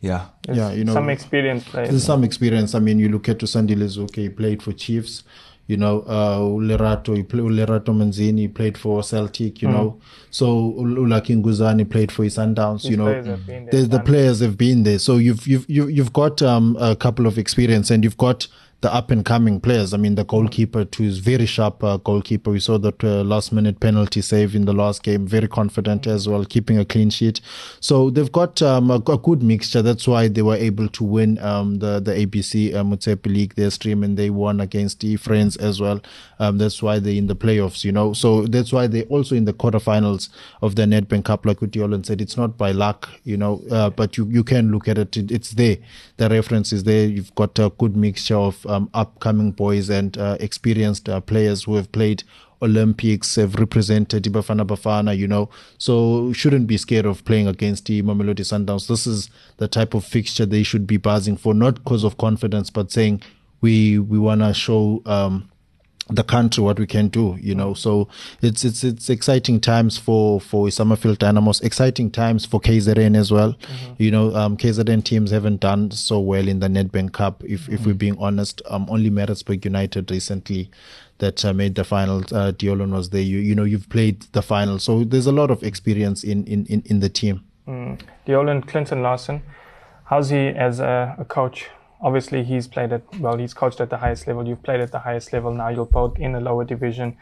Yeah. 0.00 0.26
There's 0.42 0.58
yeah, 0.58 0.72
you 0.72 0.84
know, 0.84 0.92
some 0.92 1.10
experienced 1.10 1.66
players. 1.68 1.88
There's 1.90 2.04
some 2.04 2.24
experience. 2.24 2.74
I 2.74 2.80
mean, 2.80 2.98
you 2.98 3.08
look 3.08 3.28
at 3.28 3.38
Tusandi 3.38 3.74
Lezuke, 3.74 4.16
he 4.16 4.28
played 4.28 4.62
for 4.62 4.72
Chiefs. 4.72 5.24
You 5.68 5.76
know, 5.76 6.02
uh, 6.02 6.38
Lerato, 6.38 7.16
he 7.16 7.24
played, 7.24 7.42
Lerato 7.42 7.86
Manzini, 7.92 8.38
he 8.42 8.48
played 8.48 8.78
for 8.78 9.02
Celtic, 9.02 9.62
you 9.62 9.68
know. 9.68 10.00
So, 10.30 10.74
Ulakin 10.78 11.42
Guzani 11.42 11.88
played 11.90 12.12
for 12.12 12.24
Sundowns, 12.26 12.84
you 12.88 12.96
know. 12.96 13.06
there, 13.46 13.66
There's 13.72 13.88
the 13.88 13.98
players 14.06 14.40
have 14.40 14.56
been 14.56 14.84
there. 14.84 14.98
So 15.00 15.16
you've, 15.16 15.44
you've, 15.46 15.68
you've, 15.68 15.90
you've 15.90 16.12
got, 16.12 16.40
um, 16.40 16.76
a 16.78 16.94
couple 16.94 17.26
of 17.26 17.36
experience 17.36 17.90
and 17.90 18.04
you've 18.04 18.16
got 18.16 18.46
the 18.82 18.92
up 18.92 19.10
and 19.10 19.24
coming 19.24 19.60
players. 19.60 19.94
I 19.94 19.96
mean, 19.96 20.16
the 20.16 20.24
goalkeeper 20.24 20.84
too 20.84 21.04
is 21.04 21.18
very 21.18 21.46
sharp 21.46 21.82
uh, 21.82 21.96
goalkeeper. 21.96 22.50
We 22.50 22.60
saw 22.60 22.76
that 22.78 23.02
uh, 23.02 23.22
last 23.24 23.52
minute 23.52 23.80
penalty 23.80 24.20
save 24.20 24.54
in 24.54 24.66
the 24.66 24.74
last 24.74 25.02
game. 25.02 25.26
Very 25.26 25.48
confident 25.48 26.06
as 26.06 26.28
well, 26.28 26.44
keeping 26.44 26.78
a 26.78 26.84
clean 26.84 27.08
sheet. 27.08 27.40
So 27.80 28.10
they've 28.10 28.30
got 28.30 28.60
um, 28.60 28.90
a, 28.90 28.96
a 28.96 29.18
good 29.18 29.42
mixture. 29.42 29.80
That's 29.80 30.06
why 30.06 30.28
they 30.28 30.42
were 30.42 30.56
able 30.56 30.88
to 30.88 31.04
win 31.04 31.38
um, 31.38 31.78
the 31.78 32.00
the 32.00 32.12
ABC 32.12 32.74
uh, 32.74 32.84
Motsepe 32.84 33.26
League 33.26 33.54
their 33.54 33.70
stream, 33.70 34.02
and 34.02 34.16
they 34.16 34.28
won 34.28 34.60
against 34.60 35.00
the 35.00 35.16
Friends 35.16 35.56
as 35.56 35.80
well. 35.80 36.02
Um, 36.38 36.58
that's 36.58 36.82
why 36.82 36.98
they're 36.98 37.14
in 37.14 37.28
the 37.28 37.36
playoffs. 37.36 37.82
You 37.82 37.92
know, 37.92 38.12
so 38.12 38.42
that's 38.42 38.72
why 38.72 38.88
they're 38.88 39.04
also 39.04 39.34
in 39.34 39.46
the 39.46 39.54
quarterfinals 39.54 40.28
of 40.60 40.76
the 40.76 40.82
Nedbank 40.82 41.24
Cup. 41.24 41.46
Like 41.46 41.62
what 41.62 41.74
said, 42.06 42.20
it's 42.20 42.36
not 42.36 42.58
by 42.58 42.72
luck. 42.72 43.08
You 43.24 43.38
know, 43.38 43.62
uh, 43.70 43.88
but 43.88 44.18
you 44.18 44.26
you 44.26 44.44
can 44.44 44.70
look 44.70 44.86
at 44.86 44.98
it. 44.98 45.16
It's 45.16 45.52
there. 45.52 45.78
The 46.18 46.28
reference 46.28 46.72
is 46.72 46.84
there. 46.84 47.06
You've 47.06 47.34
got 47.34 47.58
a 47.58 47.70
good 47.70 47.96
mixture 47.96 48.36
of 48.36 48.65
um, 48.68 48.90
upcoming 48.94 49.52
boys 49.52 49.88
and 49.90 50.16
uh, 50.18 50.36
experienced 50.40 51.08
uh, 51.08 51.20
players 51.20 51.64
who 51.64 51.74
have 51.76 51.90
played 51.92 52.22
Olympics, 52.62 53.34
have 53.36 53.56
represented 53.56 54.24
Ibafana 54.24 54.66
Bafana, 54.66 55.16
you 55.16 55.28
know. 55.28 55.48
So 55.78 56.32
shouldn't 56.32 56.66
be 56.66 56.76
scared 56.76 57.06
of 57.06 57.24
playing 57.24 57.46
against 57.46 57.86
the 57.86 58.02
Mamelodi 58.02 58.40
Sundowns. 58.40 58.88
This 58.88 59.06
is 59.06 59.30
the 59.58 59.68
type 59.68 59.94
of 59.94 60.04
fixture 60.04 60.46
they 60.46 60.62
should 60.62 60.86
be 60.86 60.96
buzzing 60.96 61.36
for, 61.36 61.54
not 61.54 61.76
because 61.76 62.04
of 62.04 62.16
confidence, 62.16 62.70
but 62.70 62.90
saying 62.90 63.22
we 63.60 63.98
we 63.98 64.18
want 64.18 64.40
to 64.40 64.54
show 64.54 65.02
um, 65.06 65.50
the 66.08 66.22
country 66.22 66.62
what 66.62 66.78
we 66.78 66.86
can 66.86 67.08
do 67.08 67.36
you 67.40 67.54
know. 67.54 67.74
So 67.74 68.08
it's 68.40 68.64
it's 68.64 68.84
it's 68.84 69.10
exciting 69.10 69.60
times 69.60 69.98
for 69.98 70.40
for 70.40 70.70
Summerfield 70.70 71.18
Dynamos 71.18 71.60
exciting 71.60 72.10
times 72.10 72.46
for 72.46 72.60
KZN 72.60 73.16
as 73.16 73.32
well. 73.32 73.56
You 73.98 74.10
know 74.10 74.34
um 74.34 74.56
KZN 74.56 75.04
teams 75.04 75.30
haven't 75.30 75.60
done 75.60 75.90
so 75.90 76.20
well 76.20 76.46
in 76.46 76.60
the 76.60 76.68
Nedbank 76.68 77.12
Cup 77.12 77.42
if 77.44 77.68
if 77.68 77.86
we're 77.86 77.94
being 77.94 78.16
honest. 78.18 78.62
Um 78.70 78.86
only 78.88 79.10
Maritzburg 79.10 79.64
United 79.64 80.10
recently 80.10 80.70
that 81.18 81.44
uh, 81.44 81.52
made 81.52 81.74
the 81.74 81.84
final 81.84 82.18
uh, 82.18 82.52
Deolin 82.52 82.92
was 82.92 83.10
there. 83.10 83.22
You 83.22 83.38
you 83.38 83.54
know 83.54 83.64
you've 83.64 83.88
played 83.88 84.22
the 84.32 84.42
final. 84.42 84.78
So 84.78 85.04
there's 85.04 85.26
a 85.26 85.32
lot 85.32 85.50
of 85.50 85.62
experience 85.62 86.22
in 86.22 86.44
in 86.44 86.66
in, 86.66 86.82
in 86.86 87.00
the 87.00 87.08
team. 87.08 87.42
Mm. 87.66 88.00
Deolin 88.26 88.66
Clinton 88.66 89.02
Larsen, 89.02 89.42
how's 90.04 90.30
he 90.30 90.48
as 90.48 90.78
a, 90.78 91.16
a 91.18 91.24
coach? 91.24 91.68
Obviously, 92.00 92.44
he's 92.44 92.66
played 92.68 92.92
at 92.92 93.02
well, 93.20 93.36
he's 93.38 93.54
coached 93.54 93.80
at 93.80 93.90
the 93.90 93.96
highest 93.96 94.26
level. 94.26 94.46
You've 94.46 94.62
played 94.62 94.80
at 94.80 94.92
the 94.92 94.98
highest 94.98 95.32
level. 95.32 95.52
Now 95.52 95.68
you're 95.68 95.86
both 95.86 96.18
in 96.18 96.32
the 96.32 96.40
lower 96.40 96.64
division. 96.64 97.16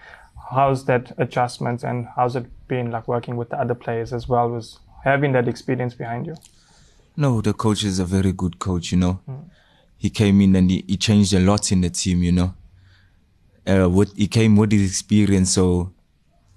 How's 0.50 0.84
that 0.86 1.12
adjustment 1.18 1.84
and 1.84 2.08
how's 2.16 2.36
it 2.36 2.46
been 2.68 2.90
like 2.90 3.06
working 3.08 3.36
with 3.36 3.50
the 3.50 3.58
other 3.58 3.74
players 3.74 4.12
as 4.12 4.28
well? 4.28 4.48
Was 4.50 4.78
having 5.04 5.32
that 5.32 5.48
experience 5.48 5.94
behind 5.94 6.26
you? 6.26 6.34
No, 7.16 7.40
the 7.40 7.52
coach 7.52 7.84
is 7.84 7.98
a 8.00 8.04
very 8.04 8.32
good 8.32 8.58
coach, 8.58 8.90
you 8.92 8.98
know. 8.98 9.20
He 9.96 10.10
came 10.10 10.40
in 10.40 10.56
and 10.56 10.70
he, 10.70 10.84
he 10.86 10.96
changed 10.96 11.32
a 11.32 11.40
lot 11.40 11.70
in 11.72 11.80
the 11.80 11.90
team, 11.90 12.22
you 12.22 12.32
know. 12.32 12.54
uh, 13.66 13.88
what 13.88 14.08
he 14.16 14.26
came 14.26 14.56
with 14.56 14.72
his 14.72 14.90
experience. 14.90 15.52
So 15.54 15.92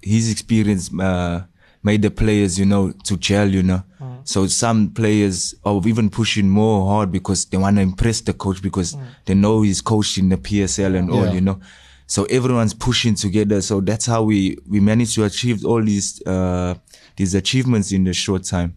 his 0.02 0.30
experience 0.30 0.90
uh, 0.98 1.44
made 1.82 2.02
the 2.02 2.10
players, 2.10 2.58
you 2.58 2.66
know, 2.66 2.92
to 3.04 3.16
gel, 3.16 3.48
you 3.48 3.62
know. 3.62 3.82
So 4.28 4.46
some 4.46 4.90
players 4.90 5.54
are 5.64 5.80
even 5.86 6.10
pushing 6.10 6.50
more 6.50 6.86
hard 6.86 7.10
because 7.10 7.46
they 7.46 7.56
want 7.56 7.76
to 7.76 7.82
impress 7.82 8.20
the 8.20 8.34
coach 8.34 8.60
because 8.60 8.94
they 9.24 9.32
know 9.32 9.62
he's 9.62 9.80
coached 9.80 10.18
in 10.18 10.28
the 10.28 10.36
PSL 10.36 10.98
and 10.98 11.10
all, 11.10 11.26
you 11.32 11.40
know. 11.40 11.58
So 12.06 12.24
everyone's 12.24 12.74
pushing 12.74 13.14
together. 13.14 13.62
So 13.62 13.80
that's 13.80 14.04
how 14.04 14.24
we 14.24 14.58
we 14.68 14.80
managed 14.80 15.14
to 15.14 15.24
achieve 15.24 15.64
all 15.64 15.82
these 15.82 16.20
uh, 16.26 16.74
these 17.16 17.34
achievements 17.34 17.90
in 17.90 18.06
a 18.06 18.12
short 18.12 18.44
time. 18.44 18.74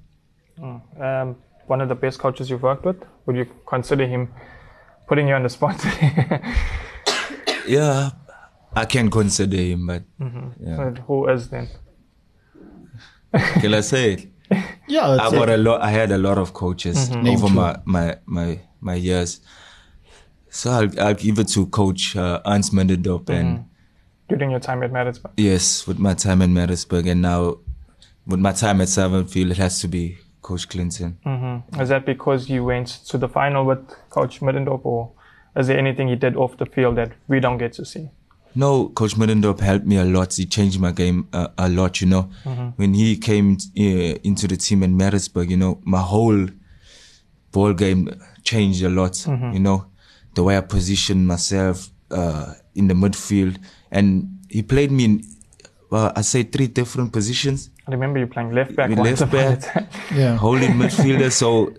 Um, 1.01 1.35
one 1.67 1.81
of 1.81 1.89
the 1.89 1.95
best 1.95 2.17
coaches 2.19 2.49
you've 2.49 2.63
worked 2.63 2.85
with? 2.85 3.03
Would 3.25 3.35
you 3.35 3.45
consider 3.67 4.07
him 4.07 4.29
putting 5.09 5.27
you 5.27 5.35
on 5.35 5.43
the 5.43 5.49
spot? 5.49 5.75
Yeah, 7.67 8.11
I 8.73 8.85
can 8.85 9.09
consider 9.11 9.57
him, 9.57 9.85
but 9.87 10.03
yeah. 10.59 10.91
Who 11.07 11.27
is 11.27 11.49
then? 11.49 11.67
can 13.33 13.73
I 13.73 13.81
say 13.81 14.13
it? 14.13 14.27
Yeah, 14.87 15.07
I 15.07 15.13
it's- 15.27 15.31
got 15.31 15.49
a 15.49 15.57
lot. 15.57 15.81
I 15.81 15.91
had 15.91 16.11
a 16.11 16.17
lot 16.17 16.37
of 16.37 16.53
coaches 16.53 17.09
Name 17.09 17.27
over 17.37 17.49
my, 17.53 17.79
my 17.85 18.17
my 18.25 18.59
my 18.81 18.95
years. 18.95 19.41
So 20.49 20.69
I'll, 20.71 20.99
I'll 20.99 21.13
give 21.13 21.39
it 21.39 21.47
to 21.49 21.65
Coach 21.67 22.15
uh, 22.17 22.41
Ernst 22.45 22.73
Middendorp 22.73 23.29
and 23.29 23.65
During 24.27 24.51
your 24.51 24.59
time 24.59 24.83
at 24.83 24.91
Maritzburg? 24.91 25.31
yes, 25.37 25.87
with 25.87 25.97
my 25.99 26.13
time 26.13 26.41
in 26.41 26.53
Maritzburg 26.53 27.07
and 27.07 27.21
now 27.21 27.59
with 28.27 28.39
my 28.39 28.51
time 28.51 28.81
at 28.81 28.89
Summerfield, 28.89 29.51
it 29.51 29.57
has 29.57 29.79
to 29.79 29.87
be 29.87 30.17
Coach 30.41 30.67
Clinton. 30.69 31.17
Mm-hmm. 31.25 31.79
Is 31.81 31.89
that 31.89 32.05
because 32.05 32.49
you 32.49 32.65
went 32.65 32.87
to 33.09 33.17
the 33.17 33.27
final 33.29 33.65
with 33.65 33.79
Coach 34.09 34.41
Middendorp, 34.41 34.85
or 34.85 35.11
is 35.55 35.67
there 35.67 35.77
anything 35.77 36.07
he 36.09 36.15
did 36.15 36.35
off 36.35 36.57
the 36.57 36.65
field 36.65 36.97
that 36.97 37.11
we 37.27 37.39
don't 37.39 37.57
get 37.57 37.73
to 37.73 37.85
see? 37.85 38.09
No, 38.53 38.89
Coach 38.89 39.15
Middendorp 39.15 39.59
helped 39.59 39.85
me 39.85 39.97
a 39.97 40.03
lot. 40.03 40.33
He 40.33 40.45
changed 40.45 40.79
my 40.79 40.91
game 40.91 41.27
uh, 41.33 41.47
a 41.57 41.69
lot, 41.69 42.01
you 42.01 42.07
know. 42.07 42.29
When 42.75 42.93
he 42.93 43.17
came 43.17 43.57
uh, 43.77 44.19
into 44.23 44.47
the 44.47 44.57
team 44.57 44.83
in 44.83 44.97
Maritzburg, 44.97 45.49
you 45.49 45.57
know, 45.57 45.79
my 45.83 45.99
whole 46.01 46.47
ball 47.51 47.73
game 47.73 48.09
changed 48.43 48.83
a 48.83 48.89
lot, 48.89 49.25
you 49.53 49.59
know. 49.59 49.85
The 50.35 50.43
way 50.43 50.57
I 50.57 50.61
positioned 50.61 51.27
myself 51.27 51.89
uh, 52.09 52.53
in 52.75 52.87
the 52.87 52.93
midfield. 52.93 53.57
And 53.91 54.39
he 54.49 54.61
played 54.61 54.91
me 54.91 55.05
in, 55.05 55.23
well, 55.89 56.11
I 56.15 56.21
say 56.21 56.43
three 56.43 56.67
different 56.67 57.11
positions. 57.11 57.69
I 57.87 57.91
remember 57.91 58.19
you 58.19 58.27
playing 58.27 58.51
left 58.51 58.75
back. 58.75 58.89
Once 58.89 59.21
left 59.21 59.31
back. 59.31 59.91
yeah. 60.13 60.35
holding 60.37 60.71
midfielder. 60.71 61.31
So 61.31 61.73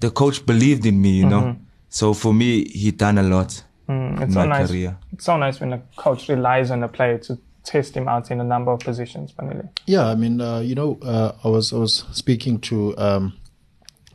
the 0.00 0.10
coach 0.10 0.44
believed 0.44 0.86
in 0.86 1.00
me, 1.00 1.10
you 1.10 1.26
know. 1.26 1.56
So 1.88 2.14
for 2.14 2.32
me, 2.32 2.68
he 2.68 2.92
done 2.92 3.18
a 3.18 3.22
lot 3.22 3.62
Mm, 3.90 4.16
in 4.16 4.22
it's 4.22 4.34
so 4.34 4.40
my 4.40 4.46
nice. 4.46 4.68
career. 4.68 4.96
It's 5.12 5.24
so 5.24 5.36
nice 5.36 5.60
when 5.60 5.72
a 5.72 5.82
coach 5.96 6.28
relies 6.28 6.70
on 6.70 6.82
a 6.82 6.88
player 6.88 7.18
to 7.18 7.38
test 7.64 7.96
him 7.96 8.08
out 8.08 8.30
in 8.30 8.40
a 8.40 8.44
number 8.44 8.70
of 8.70 8.80
positions. 8.80 9.32
Vanille. 9.32 9.68
Yeah, 9.86 10.06
I 10.06 10.14
mean, 10.14 10.40
uh, 10.40 10.60
you 10.60 10.74
know, 10.74 10.98
uh, 11.02 11.32
I 11.44 11.48
was 11.48 11.72
I 11.72 11.76
was 11.78 12.04
speaking 12.12 12.60
to 12.60 12.96
um, 12.98 13.32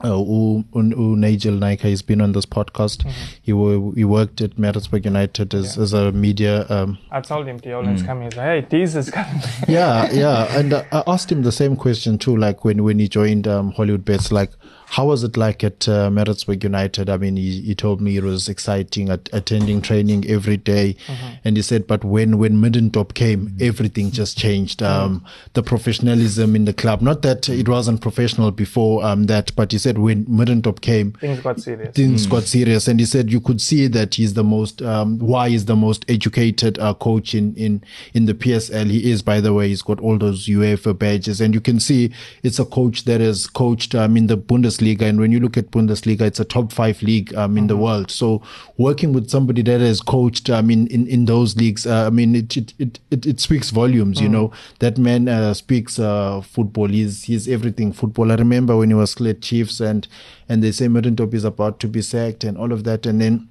uh, 0.03 0.17
U, 0.17 0.63
U, 0.73 0.83
U 0.97 1.15
Nigel 1.15 1.55
Naika. 1.55 1.81
He's 1.83 2.01
been 2.01 2.21
on 2.21 2.31
this 2.31 2.45
podcast. 2.45 3.09
He 3.41 3.53
wo- 3.53 3.91
he 3.91 4.03
worked 4.03 4.41
at 4.41 4.57
Maritzburg 4.57 5.05
United 5.05 5.53
as, 5.53 5.77
as 5.77 5.93
a 5.93 6.11
media. 6.11 6.65
Um, 6.69 6.97
I 7.11 7.21
told 7.21 7.47
him 7.47 7.59
Deolin's 7.59 8.03
coming. 8.03 8.25
He's 8.25 8.37
like, 8.37 8.69
hey, 8.71 8.77
Deez 8.77 8.95
is 8.95 9.09
coming. 9.09 9.41
yeah, 9.67 10.11
yeah, 10.11 10.57
and 10.57 10.73
uh, 10.73 10.83
I 10.91 11.03
asked 11.07 11.31
him 11.31 11.43
the 11.43 11.51
same 11.51 11.75
question 11.75 12.17
too. 12.17 12.35
Like 12.35 12.63
when 12.65 12.83
when 12.83 12.99
he 12.99 13.07
joined 13.07 13.47
um, 13.47 13.71
Hollywood 13.71 14.05
Bets, 14.05 14.31
like 14.31 14.51
how 14.87 15.07
was 15.07 15.23
it 15.23 15.35
like 15.35 15.63
at 15.63 15.87
uh, 15.89 16.09
Maritzburg 16.09 16.63
United? 16.63 17.09
I 17.09 17.17
mean, 17.17 17.35
he, 17.37 17.61
he 17.61 17.75
told 17.75 18.01
me 18.01 18.17
it 18.17 18.23
was 18.23 18.47
exciting, 18.47 19.09
at, 19.09 19.29
attending 19.33 19.81
training 19.81 20.25
every 20.29 20.57
day. 20.57 20.95
and 21.43 21.57
he 21.57 21.61
said, 21.63 21.87
but 21.87 22.03
when 22.03 22.37
when 22.37 22.53
Middendorp 22.61 23.13
came, 23.13 23.55
everything 23.59 24.11
just 24.11 24.37
changed. 24.37 24.81
Um, 24.83 25.23
the 25.53 25.63
professionalism 25.63 26.55
in 26.55 26.65
the 26.65 26.73
club, 26.73 27.01
not 27.01 27.21
that 27.23 27.49
it 27.49 27.67
wasn't 27.67 28.01
professional 28.01 28.51
before 28.51 29.03
um, 29.03 29.25
that, 29.25 29.55
but 29.55 29.71
he 29.71 29.77
said 29.77 29.97
when 29.97 30.25
Middendorp 30.25 30.81
came, 30.81 31.11
Things 31.13 31.39
got 31.41 31.59
serious. 31.59 31.95
things 31.95 32.25
got 32.27 32.43
serious 32.43 32.87
and 32.87 32.99
he 32.99 33.05
said 33.05 33.31
you 33.31 33.41
could 33.41 33.61
see 33.61 33.87
that 33.87 34.15
he's 34.15 34.33
the 34.35 34.43
most 34.43 34.81
um 34.81 35.17
why 35.19 35.47
is 35.47 35.65
the 35.65 35.75
most 35.75 36.05
educated 36.09 36.77
uh, 36.79 36.93
coach 36.93 37.33
in 37.33 37.55
in 37.55 37.83
in 38.13 38.25
the 38.25 38.33
PSL 38.33 38.89
he 38.89 39.09
is 39.11 39.21
by 39.21 39.41
the 39.41 39.53
way 39.53 39.67
he's 39.69 39.81
got 39.81 39.99
all 39.99 40.17
those 40.17 40.47
UEFA 40.47 40.97
badges 40.97 41.41
and 41.41 41.53
you 41.53 41.61
can 41.61 41.79
see 41.79 42.11
it's 42.43 42.59
a 42.59 42.65
coach 42.65 43.05
that 43.05 43.21
has 43.21 43.47
coached 43.47 43.95
um 43.95 44.15
in 44.17 44.27
the 44.27 44.37
Bundesliga 44.37 44.74
and 44.81 45.19
when 45.19 45.31
you 45.31 45.39
look 45.39 45.57
at 45.57 45.71
Bundesliga 45.71 46.21
it's 46.21 46.39
a 46.39 46.45
top 46.45 46.71
5 46.71 47.01
league 47.01 47.33
um 47.35 47.57
in 47.57 47.67
the 47.67 47.77
world. 47.77 48.11
So 48.11 48.41
working 48.77 49.13
with 49.13 49.29
somebody 49.29 49.61
that 49.63 49.81
has 49.81 50.01
coached 50.01 50.49
I 50.49 50.61
mean, 50.61 50.87
in, 50.87 51.07
in 51.07 51.25
those 51.25 51.55
leagues 51.55 51.85
uh, 51.85 52.07
I 52.07 52.09
mean 52.09 52.35
it 52.35 52.57
it, 52.57 52.73
it 52.79 52.99
it 53.11 53.25
it 53.25 53.39
speaks 53.39 53.69
volumes 53.69 54.21
you 54.21 54.29
know. 54.29 54.51
That 54.79 54.97
man 54.97 55.27
uh, 55.27 55.53
speaks 55.53 55.99
uh 55.99 56.41
football. 56.41 56.87
He's 56.87 57.23
he's 57.23 57.47
everything 57.47 57.93
football. 57.93 58.31
I 58.31 58.35
remember 58.35 58.75
when 58.77 58.89
he 58.89 58.95
was 58.95 59.19
at 59.21 59.41
Chiefs 59.41 59.79
and 59.79 60.07
and 60.49 60.63
they 60.63 60.71
say 60.71 60.87
Middendorp 60.87 61.33
is 61.33 61.43
about 61.43 61.79
to 61.79 61.87
be 61.87 62.01
sacked 62.01 62.43
and 62.43 62.57
all 62.57 62.71
of 62.71 62.83
that. 62.83 63.05
And 63.05 63.21
then 63.21 63.47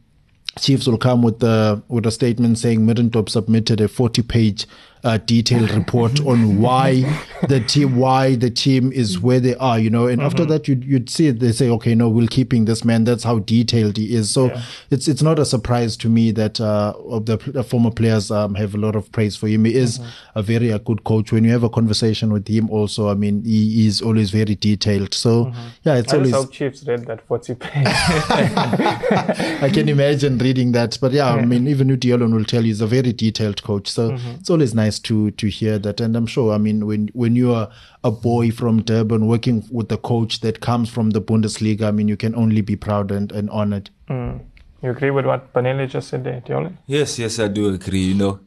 Chiefs 0.59 0.87
will 0.87 0.99
come 0.99 1.23
with 1.23 1.41
the 1.41 1.83
with 1.89 2.07
a 2.07 2.11
statement 2.11 2.59
saying 2.59 2.81
Middendorp 2.81 3.29
submitted 3.29 3.81
a 3.81 3.89
40 3.89 4.23
page 4.23 4.67
uh, 5.05 5.19
detailed 5.19 5.71
report 5.73 6.19
on 6.27 6.59
why 6.61 7.03
the 7.49 7.61
team 7.61 7.95
why 7.97 8.35
the 8.35 8.51
team 8.51 8.91
is 8.93 9.19
where 9.21 9.39
they 9.39 9.55
are 9.57 9.79
you 9.79 9.91
know 9.91 10.07
and 10.07 10.23
after 10.23 10.45
that 10.47 10.67
you'd, 10.67 10.83
you'd 10.85 11.09
see 11.11 11.27
it 11.29 11.41
they 11.41 11.53
say 11.53 11.69
okay 11.69 11.95
no 11.95 12.09
we're 12.09 12.27
keeping 12.27 12.65
this 12.65 12.85
man. 12.85 13.05
That's 13.05 13.23
how 13.25 13.39
detailed 13.41 13.97
he 13.97 14.15
is. 14.15 14.31
So 14.31 14.51
it's 14.91 15.09
it's 15.09 15.23
not 15.23 15.39
a 15.39 15.45
surprise 15.45 15.97
to 15.99 16.09
me 16.09 16.31
that 16.33 16.61
uh, 16.61 16.95
of 17.09 17.27
the, 17.27 17.37
the 17.37 17.63
former 17.63 17.91
players 17.91 18.31
um, 18.31 18.55
have 18.55 18.75
a 18.75 18.79
lot 18.79 18.97
of 18.97 19.11
praise 19.13 19.37
for 19.37 19.47
him. 19.49 19.65
He 19.67 19.75
is 19.75 20.01
a 20.35 20.43
very 20.43 20.73
uh, 20.73 20.79
good 20.79 21.05
coach. 21.05 21.33
When 21.33 21.45
you 21.45 21.51
have 21.53 21.65
a 21.65 21.69
conversation 21.71 22.33
with 22.33 22.49
him 22.49 22.71
also 22.71 23.09
I 23.11 23.15
mean 23.15 23.45
he 23.45 23.87
is 23.87 24.01
always 24.01 24.31
very 24.31 24.55
detailed. 24.55 25.13
So 25.15 25.53
yeah 25.85 25.97
it's 25.97 26.13
I 26.15 26.17
always 26.17 26.33
hope 26.33 26.51
Chiefs 26.53 26.87
read 26.87 27.05
that 27.07 27.21
40 27.27 27.55
page. 27.57 27.87
I 27.87 29.71
can 29.73 29.89
imagine 29.89 30.39
reading 30.39 30.73
that. 30.73 30.99
But 31.01 31.13
yeah, 31.13 31.31
I 31.33 31.45
mean, 31.45 31.67
even 31.69 31.89
Udiolon 31.89 32.33
will 32.35 32.45
tell 32.45 32.63
you 32.63 32.69
he's 32.69 32.81
a 32.81 32.87
very 32.87 33.13
detailed 33.13 33.63
coach. 33.63 33.89
So 33.91 34.05
Mm-hmm. 34.15 34.31
it's 34.41 34.51
always 34.51 34.75
nice 34.75 34.94
to 35.01 35.31
to 35.33 35.49
hear 35.49 35.79
that. 35.79 36.01
And 36.01 36.17
I'm 36.17 36.27
sure, 36.27 36.53
I 36.53 36.59
mean, 36.59 36.87
when 36.87 37.09
when 37.13 37.37
you 37.37 37.53
are 37.53 37.71
a 38.03 38.11
boy 38.11 38.51
from 38.51 38.83
Durban 38.83 39.27
working 39.27 39.65
with 39.71 39.91
a 39.93 39.97
coach 39.97 40.41
that 40.41 40.61
comes 40.61 40.89
from 40.91 41.11
the 41.11 41.21
Bundesliga, 41.21 41.83
I 41.83 41.91
mean, 41.91 42.09
you 42.09 42.17
can 42.17 42.35
only 42.35 42.61
be 42.61 42.77
proud 42.77 43.11
and, 43.11 43.33
and 43.33 43.51
honored. 43.51 43.91
Mm. 44.09 44.41
You 44.83 44.91
agree 44.91 45.11
with 45.11 45.25
what 45.25 45.53
Vanille 45.55 45.87
just 45.87 46.09
said 46.09 46.25
there, 46.25 46.43
Deolin? 46.43 46.77
Yes, 46.87 47.19
yes, 47.19 47.39
I 47.39 47.49
do 47.49 47.73
agree. 47.73 48.03
You 48.03 48.15
know, 48.15 48.41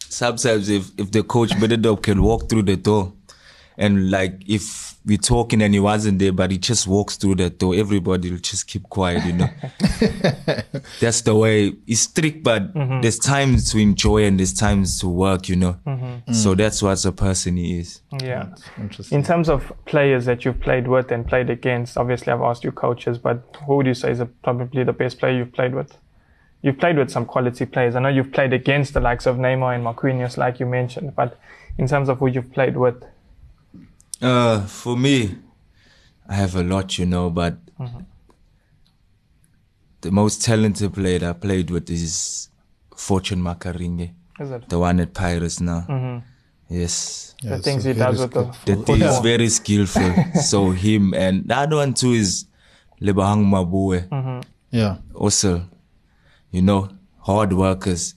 sometimes 0.00 0.68
if 0.68 0.90
if 0.98 1.12
the 1.12 1.22
coach 1.22 1.50
Middendorp 1.50 2.02
can 2.02 2.22
walk 2.22 2.48
through 2.48 2.62
the 2.62 2.76
door, 2.76 3.12
and 3.80 4.10
like 4.10 4.42
if 4.46 4.98
we're 5.06 5.16
talking 5.16 5.62
and 5.62 5.72
he 5.72 5.80
wasn't 5.80 6.18
there, 6.18 6.32
but 6.32 6.50
he 6.50 6.58
just 6.58 6.86
walks 6.86 7.16
through 7.16 7.34
that 7.36 7.58
door, 7.58 7.74
everybody 7.74 8.30
will 8.30 8.38
just 8.38 8.66
keep 8.66 8.82
quiet. 8.90 9.24
You 9.24 9.32
know, 9.32 9.48
that's 11.00 11.22
the 11.22 11.34
way. 11.34 11.74
It's 11.86 12.02
strict, 12.02 12.44
but 12.44 12.74
mm-hmm. 12.74 13.00
there's 13.00 13.18
times 13.18 13.72
to 13.72 13.78
enjoy 13.78 14.26
and 14.26 14.38
there's 14.38 14.52
times 14.52 15.00
to 15.00 15.08
work. 15.08 15.48
You 15.48 15.56
know, 15.56 15.76
mm-hmm. 15.86 16.32
so 16.32 16.54
mm. 16.54 16.58
that's 16.58 16.82
what 16.82 17.02
a 17.06 17.12
person 17.12 17.56
he 17.56 17.78
is. 17.78 18.02
Yeah. 18.22 18.54
Interesting. 18.78 19.18
In 19.18 19.24
terms 19.24 19.48
of 19.48 19.72
players 19.86 20.26
that 20.26 20.44
you've 20.44 20.60
played 20.60 20.86
with 20.86 21.10
and 21.10 21.26
played 21.26 21.48
against, 21.48 21.96
obviously 21.96 22.34
I've 22.34 22.42
asked 22.42 22.62
you 22.62 22.72
coaches, 22.72 23.16
but 23.16 23.42
who 23.66 23.76
would 23.76 23.86
you 23.86 23.94
say 23.94 24.10
is 24.10 24.20
a, 24.20 24.26
probably 24.26 24.84
the 24.84 24.92
best 24.92 25.18
player 25.18 25.34
you've 25.34 25.52
played 25.52 25.74
with? 25.74 25.96
You've 26.60 26.78
played 26.78 26.98
with 26.98 27.10
some 27.10 27.24
quality 27.24 27.64
players. 27.64 27.96
I 27.96 28.00
know 28.00 28.10
you've 28.10 28.32
played 28.32 28.52
against 28.52 28.92
the 28.92 29.00
likes 29.00 29.24
of 29.24 29.36
Neymar 29.36 29.74
and 29.74 29.84
Marquinhos, 29.84 30.36
like 30.36 30.60
you 30.60 30.66
mentioned, 30.66 31.16
but 31.16 31.40
in 31.78 31.88
terms 31.88 32.10
of 32.10 32.18
who 32.18 32.26
you've 32.26 32.52
played 32.52 32.76
with, 32.76 33.02
Uh, 34.20 34.60
for 34.66 34.96
me, 34.96 35.36
I 36.28 36.34
have 36.34 36.54
a 36.56 36.62
lot, 36.62 36.98
you 36.98 37.06
know, 37.06 37.30
but 37.30 37.56
the 40.00 40.10
most 40.10 40.42
talented 40.44 40.94
player 40.94 41.28
I 41.28 41.32
played 41.32 41.70
with 41.70 41.90
is 41.90 42.48
Fortune 42.96 43.40
Makaringe, 43.42 44.12
is 44.38 44.50
it? 44.50 44.68
the 44.68 44.78
one 44.78 45.00
at 45.00 45.14
Pirates 45.14 45.60
now. 45.60 45.84
Mm-hmm. 45.88 46.26
Yes. 46.68 47.34
Yeah, 47.42 47.56
the 47.56 47.62
things 47.62 47.84
a 47.86 47.88
he 47.92 47.94
does 47.98 48.20
with 48.20 48.32
the 48.32 48.52
skillful- 48.52 48.64
That 48.64 48.78
is 48.92 49.00
football. 49.00 49.22
very 49.22 49.48
skillful. 49.48 50.14
so 50.42 50.70
him 50.70 51.14
and 51.14 51.48
the 51.48 51.56
other 51.56 51.76
one 51.76 51.94
too 51.94 52.12
is 52.12 52.46
Lebohang 53.00 53.44
Maboe, 53.46 54.44
Yeah. 54.70 54.98
also, 55.14 55.66
you 56.50 56.62
know, 56.62 56.90
hard 57.18 57.52
workers. 57.52 58.14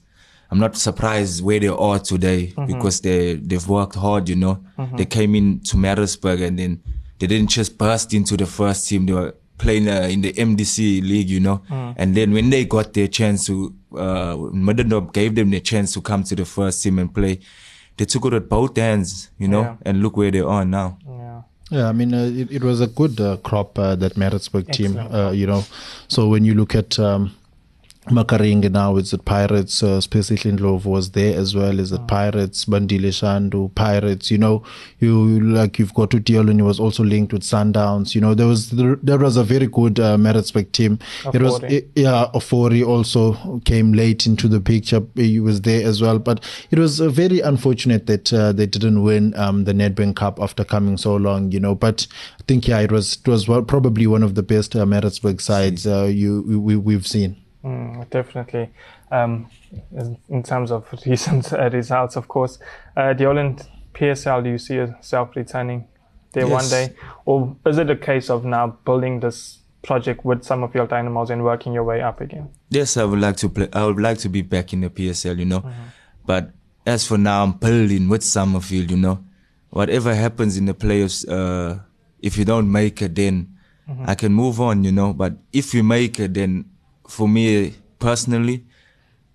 I'm 0.54 0.60
not 0.60 0.76
surprised 0.76 1.42
where 1.42 1.58
they 1.58 1.66
are 1.66 1.98
today 1.98 2.54
because 2.68 3.00
they 3.00 3.34
they've 3.34 3.68
worked 3.68 3.96
hard. 3.96 4.28
You 4.28 4.36
know, 4.36 4.58
they 4.96 5.04
came 5.04 5.34
in 5.34 5.58
to 5.64 5.76
Maritzburg 5.76 6.40
and 6.42 6.56
then 6.56 6.80
they 7.18 7.26
didn't 7.26 7.50
just 7.50 7.76
burst 7.76 8.14
into 8.14 8.36
the 8.36 8.46
first 8.46 8.88
team. 8.88 9.06
They 9.06 9.14
were 9.14 9.34
playing 9.58 9.88
uh, 9.88 10.02
in 10.08 10.20
the 10.20 10.32
MDC 10.32 11.02
league. 11.02 11.28
You 11.28 11.40
know, 11.40 11.62
and 11.96 12.14
then 12.14 12.30
when 12.32 12.50
they 12.50 12.64
got 12.66 12.92
their 12.92 13.08
chance 13.08 13.46
to, 13.46 13.74
uh, 13.96 14.36
Middendorp 14.54 15.12
gave 15.12 15.34
them 15.34 15.50
the 15.50 15.58
chance 15.60 15.92
to 15.94 16.00
come 16.00 16.22
to 16.22 16.36
the 16.36 16.44
first 16.44 16.84
team 16.84 17.00
and 17.00 17.12
play. 17.12 17.40
They 17.96 18.04
took 18.04 18.24
it 18.26 18.32
at 18.34 18.48
both 18.48 18.78
ends, 18.78 19.30
You 19.38 19.48
know, 19.48 19.62
Yeah. 19.62 19.76
and 19.86 20.02
look 20.02 20.16
where 20.16 20.30
they 20.30 20.40
are 20.40 20.64
now. 20.64 20.98
Yeah. 21.06 21.40
Yeah, 21.70 21.88
I 21.88 21.92
mean, 21.92 22.14
uh, 22.14 22.30
it, 22.42 22.50
it 22.52 22.62
was 22.62 22.80
a 22.80 22.86
good 22.86 23.20
uh, 23.20 23.38
crop 23.38 23.76
uh, 23.78 23.96
that 23.96 24.16
Maritzburg 24.16 24.70
team, 24.70 24.96
Excellent 24.98 25.14
uh, 25.14 25.30
you 25.32 25.46
know. 25.48 25.64
So 26.08 26.28
when 26.28 26.44
you 26.44 26.54
look 26.54 26.74
at 26.76 26.98
um, 27.00 27.32
Makaringe 28.08 28.70
now 28.70 28.96
is 28.96 29.14
at 29.14 29.24
Pirates. 29.24 29.82
Uh, 29.82 30.00
Specifically, 30.00 30.52
Love 30.52 30.84
was 30.84 31.12
there 31.12 31.38
as 31.38 31.54
well. 31.54 31.80
Is 31.80 31.92
at 31.92 32.06
Pirates. 32.06 32.66
Bandile 32.66 33.08
Shandu 33.08 33.74
Pirates. 33.74 34.30
You 34.30 34.38
know, 34.38 34.62
you 35.00 35.40
like 35.40 35.78
you've 35.78 35.94
got 35.94 36.10
Utiolo 36.10 36.50
and 36.50 36.60
he 36.60 36.62
was 36.62 36.78
also 36.78 37.02
linked 37.02 37.32
with 37.32 37.42
Sundowns. 37.42 38.14
You 38.14 38.20
know, 38.20 38.34
there 38.34 38.46
was 38.46 38.70
there 38.70 39.18
was 39.18 39.36
a 39.38 39.44
very 39.44 39.66
good 39.66 39.98
uh, 39.98 40.18
Maritzburg 40.18 40.70
team. 40.72 40.98
It 41.32 41.40
was 41.40 41.62
it, 41.62 41.90
yeah. 41.94 42.26
Ofori 42.34 42.86
also 42.86 43.60
came 43.64 43.92
late 43.92 44.26
into 44.26 44.48
the 44.48 44.60
picture. 44.60 45.02
He 45.14 45.40
was 45.40 45.62
there 45.62 45.86
as 45.86 46.02
well, 46.02 46.18
but 46.18 46.44
it 46.70 46.78
was 46.78 47.00
uh, 47.00 47.08
very 47.08 47.40
unfortunate 47.40 48.06
that 48.06 48.32
uh, 48.32 48.52
they 48.52 48.66
didn't 48.66 49.02
win 49.02 49.34
um, 49.36 49.64
the 49.64 49.72
Nedbank 49.72 50.16
Cup 50.16 50.40
after 50.40 50.62
coming 50.64 50.98
so 50.98 51.16
long. 51.16 51.52
You 51.52 51.60
know, 51.60 51.74
but 51.74 52.06
I 52.38 52.42
think 52.46 52.68
yeah, 52.68 52.80
it 52.80 52.92
was 52.92 53.14
it 53.14 53.28
was 53.28 53.48
well, 53.48 53.62
probably 53.62 54.06
one 54.06 54.22
of 54.22 54.34
the 54.34 54.42
best 54.42 54.76
uh, 54.76 54.84
Maritzburg 54.84 55.40
sides 55.40 55.86
uh, 55.86 56.04
you 56.04 56.42
we, 56.42 56.76
we've 56.76 57.06
seen. 57.06 57.36
Definitely. 58.10 58.70
Um, 59.10 59.48
in, 60.28 60.42
terms 60.42 60.70
of 60.70 60.86
recent 61.06 61.52
uh, 61.52 61.70
results, 61.70 62.16
of 62.16 62.28
course, 62.28 62.58
uh, 62.96 63.12
the 63.14 63.24
Holland 63.24 63.66
PSL, 63.94 64.42
do 64.42 64.50
you 64.50 64.58
see 64.58 64.74
yourself 64.74 65.36
returning 65.36 65.86
there 66.32 66.48
one 66.48 66.68
day? 66.68 66.94
Or 67.24 67.56
is 67.66 67.78
it 67.78 67.90
a 67.90 67.96
case 67.96 68.30
of 68.30 68.44
now 68.44 68.78
building 68.84 69.20
this 69.20 69.58
project 69.82 70.24
with 70.24 70.42
some 70.44 70.62
of 70.62 70.74
your 70.74 70.86
dynamos 70.86 71.30
and 71.30 71.44
working 71.44 71.72
your 71.72 71.84
way 71.84 72.00
up 72.00 72.20
again? 72.20 72.50
Yes, 72.70 72.96
I 72.96 73.04
would 73.04 73.20
like 73.20 73.36
to 73.38 73.48
play. 73.48 73.68
I 73.72 73.84
would 73.86 74.00
like 74.00 74.18
to 74.18 74.28
be 74.28 74.42
back 74.42 74.72
in 74.72 74.80
the 74.80 74.90
PSL, 74.90 75.38
you 75.38 75.44
know. 75.44 75.64
But 76.26 76.50
as 76.86 77.06
for 77.06 77.18
now, 77.18 77.44
I'm 77.44 77.52
building 77.52 78.08
with 78.08 78.22
Summerfield, 78.22 78.90
you 78.90 78.96
You 78.96 79.02
know. 79.02 79.24
Whatever 79.70 80.14
happens 80.14 80.56
in 80.56 80.66
the 80.66 80.74
playoffs, 80.74 81.28
uh, 81.28 81.80
if 82.20 82.36
you 82.38 82.44
don't 82.44 82.70
make 82.70 83.02
it, 83.02 83.14
then 83.14 83.56
I 84.06 84.14
can 84.14 84.32
move 84.32 84.60
on, 84.60 84.84
you 84.84 84.92
know. 84.92 85.12
But 85.12 85.34
if 85.52 85.74
you 85.74 85.82
make 85.82 86.18
it, 86.20 86.34
then 86.34 86.70
for 87.08 87.28
me 87.28 87.74
personally, 88.08 88.64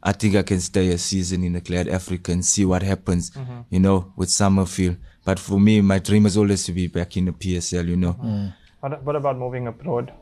I 0.02 0.12
think 0.14 0.36
I 0.36 0.44
can 0.44 0.60
stay 0.62 0.90
a 0.90 0.98
season 0.98 1.44
in 1.44 1.54
the 1.54 1.62
Glad 1.62 1.88
Africa 1.90 2.32
and 2.32 2.44
see 2.46 2.66
what 2.66 2.84
happens, 2.84 3.32
you 3.70 3.80
know, 3.80 4.14
with 4.16 4.30
Summerfield. 4.30 4.98
But 5.26 5.40
for 5.40 5.60
me, 5.60 5.82
my 5.82 6.00
dream 6.00 6.26
is 6.26 6.38
always 6.38 6.64
to 6.66 6.72
be 6.72 6.88
back 6.88 7.18
in 7.18 7.26
the 7.26 7.32
PSL, 7.32 7.88
you 7.88 7.98
know. 7.98 8.14
What, 8.82 9.04
what 9.04 9.16
about 9.16 9.38
moving 9.38 9.68
abroad? 9.68 10.14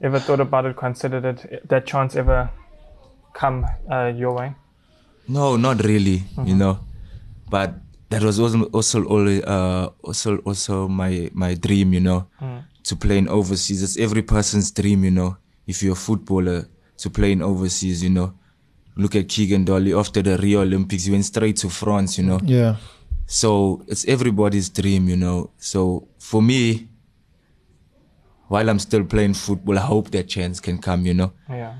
Ever 0.00 0.18
thought 0.20 0.40
about 0.40 0.64
it, 0.66 0.76
considered 0.76 1.24
it? 1.24 1.68
That 1.68 1.86
chance 1.86 2.16
ever 2.16 2.50
come 3.34 3.66
uh, 3.90 4.12
your 4.16 4.32
way? 4.34 4.54
No, 5.28 5.56
not 5.56 5.82
really. 5.84 6.22
You 6.44 6.54
know, 6.54 6.80
but 7.50 7.74
that 8.10 8.22
was 8.22 8.40
also 8.40 8.62
also 8.78 9.04
always, 9.04 9.42
uh, 9.44 9.90
also 10.02 10.38
also 10.38 10.88
my 10.88 11.30
my 11.34 11.54
dream. 11.54 11.92
You 11.92 12.00
know, 12.00 12.20
to 12.84 12.96
play 12.96 13.18
in 13.18 13.28
overseas. 13.28 13.82
It's 13.82 13.98
every 13.98 14.22
person's 14.22 14.70
dream. 14.70 15.04
You 15.04 15.10
know, 15.10 15.36
if 15.66 15.82
you're 15.82 15.92
a 15.92 15.96
footballer, 15.96 16.66
to 16.98 17.10
play 17.10 17.32
in 17.32 17.42
overseas. 17.42 18.02
You 18.02 18.10
know, 18.10 18.34
look 18.96 19.16
at 19.16 19.28
Keegan 19.28 19.64
Dolly 19.64 19.92
after 19.94 20.22
the 20.22 20.36
Rio 20.38 20.60
Olympics, 20.62 21.04
he 21.04 21.12
went 21.12 21.24
straight 21.24 21.56
to 21.58 21.68
France. 21.70 22.18
You 22.18 22.24
know, 22.24 22.40
Yeah. 22.44 22.76
so 23.26 23.82
it's 23.88 24.04
everybody's 24.06 24.68
dream. 24.68 25.08
You 25.08 25.16
know, 25.16 25.50
so 25.58 26.08
for 26.18 26.42
me. 26.42 26.88
While 28.50 28.70
I'm 28.70 28.78
still 28.78 29.04
playing 29.04 29.34
football, 29.34 29.76
I 29.78 29.82
hope 29.82 30.10
that 30.12 30.26
chance 30.26 30.58
can 30.58 30.78
come, 30.78 31.04
you 31.04 31.12
know. 31.12 31.32
Yeah. 31.50 31.74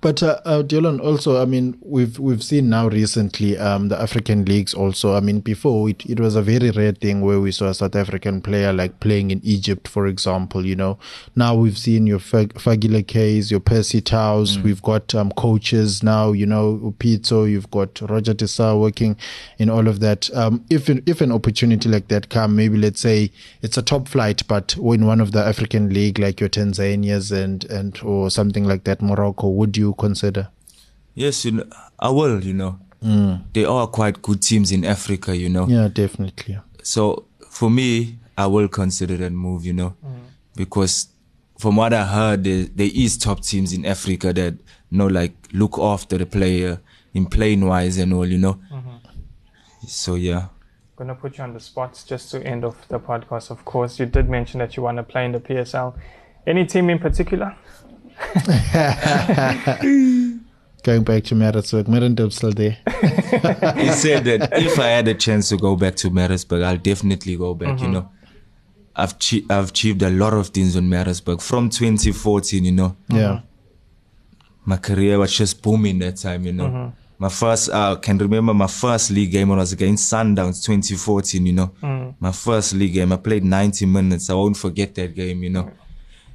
But 0.00 0.22
uh, 0.22 0.40
uh, 0.44 0.62
Dylan, 0.62 1.00
also, 1.00 1.40
I 1.40 1.44
mean, 1.44 1.78
we've 1.82 2.18
we've 2.18 2.42
seen 2.42 2.68
now 2.70 2.88
recently 2.88 3.58
um, 3.58 3.88
the 3.88 4.00
African 4.00 4.44
leagues. 4.44 4.74
Also, 4.74 5.14
I 5.14 5.20
mean, 5.20 5.40
before 5.40 5.88
it, 5.88 6.04
it 6.06 6.20
was 6.20 6.36
a 6.36 6.42
very 6.42 6.70
rare 6.70 6.92
thing 6.92 7.20
where 7.20 7.40
we 7.40 7.52
saw 7.52 7.68
a 7.68 7.74
South 7.74 7.96
African 7.96 8.40
player 8.40 8.72
like 8.72 9.00
playing 9.00 9.30
in 9.30 9.40
Egypt, 9.44 9.88
for 9.88 10.06
example. 10.06 10.64
You 10.64 10.76
know, 10.76 10.98
now 11.36 11.54
we've 11.54 11.78
seen 11.78 12.06
your 12.06 12.18
Fag- 12.18 12.54
Fagile 12.54 13.50
your 13.50 13.60
Percy 13.60 14.00
Taus. 14.00 14.58
We've 14.58 14.82
got 14.82 15.14
um, 15.14 15.30
coaches 15.32 16.02
now. 16.02 16.32
You 16.32 16.46
know, 16.46 16.94
Pitso. 16.98 17.50
You've 17.50 17.70
got 17.70 18.00
Roger 18.00 18.34
Tissau 18.34 18.80
working 18.80 19.16
in 19.58 19.70
all 19.70 19.88
of 19.88 20.00
that. 20.00 20.30
Um, 20.34 20.64
if 20.70 20.88
an, 20.88 21.02
if 21.06 21.20
an 21.20 21.32
opportunity 21.32 21.88
like 21.88 22.08
that 22.08 22.28
come, 22.28 22.56
maybe 22.56 22.76
let's 22.76 23.00
say 23.00 23.30
it's 23.62 23.76
a 23.76 23.82
top 23.82 24.08
flight, 24.08 24.42
but 24.48 24.76
in 24.76 25.06
one 25.06 25.20
of 25.20 25.32
the 25.32 25.44
African 25.44 25.92
league 25.92 26.18
like 26.18 26.40
your 26.40 26.48
Tanzanias 26.48 27.32
and 27.32 27.64
and 27.64 28.00
or 28.02 28.30
something 28.30 28.64
like 28.64 28.84
that, 28.84 29.02
Morocco, 29.02 29.39
would 29.48 29.76
you 29.76 29.94
consider? 29.94 30.48
Yes, 31.14 31.44
you 31.44 31.52
know, 31.52 31.64
I 31.98 32.10
will, 32.10 32.42
you 32.42 32.54
know. 32.54 32.78
Mm. 33.02 33.44
They 33.52 33.64
are 33.64 33.86
quite 33.86 34.20
good 34.22 34.42
teams 34.42 34.72
in 34.72 34.84
Africa, 34.84 35.36
you 35.36 35.48
know. 35.48 35.66
Yeah, 35.66 35.88
definitely. 35.88 36.58
So 36.82 37.26
for 37.48 37.70
me, 37.70 38.18
I 38.36 38.46
will 38.46 38.68
consider 38.68 39.16
that 39.18 39.30
move, 39.32 39.64
you 39.64 39.72
know, 39.72 39.94
mm. 40.04 40.20
because 40.54 41.08
from 41.58 41.76
what 41.76 41.92
I 41.92 42.04
heard, 42.04 42.44
there, 42.44 42.64
there 42.64 42.90
is 42.92 43.18
top 43.18 43.42
teams 43.42 43.72
in 43.72 43.84
Africa 43.84 44.32
that 44.32 44.54
you 44.90 44.98
know, 44.98 45.06
like 45.06 45.34
look 45.52 45.78
after 45.78 46.18
the 46.18 46.26
player 46.26 46.80
in 47.14 47.26
playing 47.26 47.66
wise 47.66 47.98
and 47.98 48.12
all, 48.14 48.26
you 48.26 48.38
know. 48.38 48.54
Mm-hmm. 48.72 48.96
So 49.86 50.14
yeah, 50.14 50.46
gonna 50.96 51.14
put 51.14 51.38
you 51.38 51.44
on 51.44 51.54
the 51.54 51.60
spot 51.60 52.02
just 52.06 52.30
to 52.30 52.46
end 52.46 52.64
off 52.64 52.88
the 52.88 52.98
podcast. 52.98 53.50
Of 53.50 53.64
course, 53.64 53.98
you 53.98 54.06
did 54.06 54.28
mention 54.28 54.58
that 54.58 54.76
you 54.76 54.82
want 54.82 54.96
to 54.98 55.02
play 55.02 55.24
in 55.24 55.32
the 55.32 55.40
PSL. 55.40 55.94
Any 56.46 56.66
team 56.66 56.90
in 56.90 56.98
particular? 56.98 57.56
Going 60.82 61.04
back 61.04 61.24
to 61.24 61.34
Maritzburg, 61.34 61.86
Merendorf's 61.86 62.36
still 62.36 62.52
there. 62.52 62.78
he 63.76 63.90
said 63.90 64.24
that 64.24 64.48
if 64.52 64.78
I 64.78 64.88
had 64.88 65.08
a 65.08 65.14
chance 65.14 65.50
to 65.50 65.58
go 65.58 65.76
back 65.76 65.96
to 65.96 66.10
Maritzburg, 66.10 66.62
I'll 66.62 66.78
definitely 66.78 67.36
go 67.36 67.54
back. 67.54 67.78
You 67.80 67.84
mm-hmm. 67.84 67.92
know, 67.92 68.10
I've 68.96 69.18
chi- 69.18 69.44
I've 69.50 69.70
achieved 69.70 70.02
a 70.02 70.10
lot 70.10 70.32
of 70.32 70.48
things 70.48 70.76
on 70.76 70.88
Maritzburg 70.88 71.42
from 71.42 71.68
2014. 71.68 72.64
You 72.64 72.72
know, 72.72 72.96
Yeah. 73.08 73.40
my 74.64 74.78
career 74.78 75.18
was 75.18 75.36
just 75.36 75.62
booming 75.62 75.98
that 75.98 76.16
time, 76.16 76.46
you 76.46 76.52
know. 76.52 76.66
Mm-hmm. 76.66 76.88
My 77.18 77.28
first, 77.28 77.68
I 77.70 77.96
can 77.96 78.16
remember 78.16 78.54
my 78.54 78.66
first 78.66 79.10
league 79.10 79.32
game 79.32 79.50
when 79.50 79.58
I 79.58 79.62
was 79.62 79.74
against 79.74 80.10
Sundowns 80.10 80.64
2014, 80.64 81.44
you 81.44 81.52
know. 81.52 81.72
Mm. 81.82 82.14
My 82.18 82.32
first 82.32 82.72
league 82.72 82.94
game, 82.94 83.12
I 83.12 83.16
played 83.16 83.44
90 83.44 83.84
minutes. 83.84 84.30
I 84.30 84.34
won't 84.34 84.56
forget 84.56 84.94
that 84.94 85.14
game, 85.14 85.42
you 85.42 85.50
know. 85.50 85.70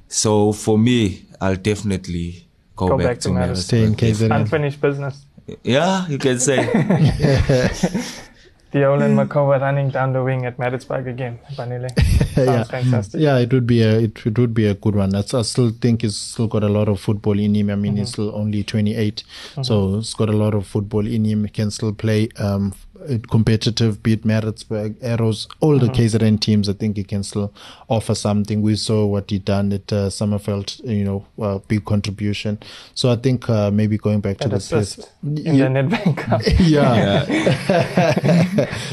So 0.08 0.52
for 0.52 0.78
me, 0.78 1.26
I'll 1.40 1.56
definitely 1.56 2.46
go, 2.74 2.88
Go 2.88 2.98
back, 2.98 3.06
back 3.06 3.16
to 3.20 3.28
to 3.28 3.34
Maritzburg. 3.34 3.98
Stay 3.98 4.24
in 4.24 4.32
Unfinished 4.32 4.80
business. 4.80 5.26
Yeah, 5.62 6.08
you 6.08 6.18
can 6.18 6.38
say. 6.38 6.58
Deolin 8.72 9.14
Mekoa 9.14 9.60
running 9.60 9.90
down 9.90 10.12
the 10.12 10.22
wing 10.22 10.44
at 10.44 10.58
Maritzburg 10.58 11.06
again. 11.06 11.38
Vanille. 11.54 11.88
Sounds 12.34 12.36
yeah. 12.36 12.64
fantastic. 12.64 13.20
Yeah, 13.20 13.38
it 13.38 13.52
would 13.52 13.66
be 13.66 13.82
a 13.82 14.00
it, 14.00 14.26
it 14.26 14.38
would 14.38 14.52
be 14.52 14.66
a 14.66 14.74
good 14.74 14.96
one. 14.96 15.10
That's, 15.10 15.32
I 15.34 15.42
still 15.42 15.70
think 15.70 16.02
he's 16.02 16.16
still 16.16 16.48
got 16.48 16.64
a 16.64 16.68
lot 16.68 16.88
of 16.88 17.00
football 17.00 17.38
in 17.38 17.54
him. 17.54 17.70
I 17.70 17.76
mean, 17.76 17.96
he's 17.96 18.10
still 18.10 18.34
only 18.34 18.64
28, 18.64 19.22
so 19.62 19.96
he's 19.96 20.14
got 20.14 20.28
a 20.28 20.36
lot 20.36 20.52
of 20.54 20.66
football 20.66 21.06
in 21.06 21.24
him. 21.24 21.44
He 21.44 21.50
can 21.50 21.70
still 21.70 21.94
play 21.94 22.28
um 22.38 22.74
f- 23.08 23.22
competitive, 23.30 24.02
beat 24.02 24.24
Maritzburg, 24.24 24.96
Arrows, 25.02 25.46
all 25.60 25.78
the 25.78 25.88
KZN 25.88 26.40
teams. 26.40 26.68
I 26.68 26.72
think 26.72 26.96
he 26.96 27.04
can 27.04 27.22
still 27.22 27.52
offer 27.88 28.14
something. 28.14 28.62
We 28.62 28.76
saw 28.76 29.06
what 29.06 29.30
he 29.30 29.38
done 29.38 29.72
at 29.72 29.92
uh, 29.92 30.10
Summerfield. 30.10 30.78
You 30.84 31.04
know, 31.04 31.26
uh, 31.40 31.58
big 31.68 31.84
contribution. 31.84 32.58
So 32.94 33.10
I 33.10 33.16
think 33.16 33.48
uh, 33.50 33.70
maybe 33.70 33.98
going 33.98 34.20
back 34.20 34.38
to 34.38 34.44
An 34.44 34.50
the 34.50 34.56
assist 34.56 35.10
in 35.22 35.36
Yeah. 35.56 35.68
the 35.68 35.80
Nedbank 35.82 36.16
Cup. 36.16 36.40
yeah. 36.60 37.26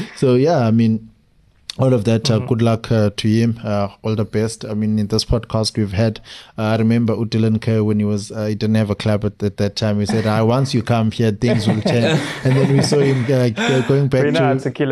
so 0.16 0.34
yeah, 0.34 0.58
I 0.58 0.70
mean, 0.70 1.08
all 1.78 1.92
of 1.92 2.04
that. 2.04 2.30
Uh, 2.30 2.38
good 2.38 2.62
luck 2.62 2.90
uh, 2.90 3.10
to 3.16 3.28
him. 3.28 3.58
Uh, 3.62 3.88
all 4.02 4.14
the 4.14 4.24
best. 4.24 4.64
I 4.64 4.74
mean, 4.74 4.98
in 4.98 5.08
this 5.08 5.24
podcast 5.24 5.76
we've 5.76 5.92
had, 5.92 6.20
uh, 6.56 6.62
I 6.62 6.76
remember 6.76 7.14
Utilan 7.14 7.60
Kerr 7.60 7.82
when 7.82 7.98
he 7.98 8.04
was, 8.04 8.30
uh, 8.30 8.46
he 8.46 8.54
didn't 8.54 8.76
have 8.76 8.90
a 8.90 8.94
club 8.94 9.24
at, 9.24 9.42
at 9.42 9.56
that 9.56 9.76
time. 9.76 10.00
He 10.00 10.06
said, 10.06 10.26
uh, 10.26 10.44
once 10.46 10.74
you 10.74 10.82
come 10.82 11.10
here, 11.10 11.32
things 11.32 11.66
will 11.66 11.80
change. 11.82 12.20
and 12.44 12.56
then 12.56 12.72
we 12.72 12.82
saw 12.82 12.98
him 12.98 13.24
uh, 13.28 13.50
uh, 13.60 13.88
going 13.88 14.08
back 14.08 14.24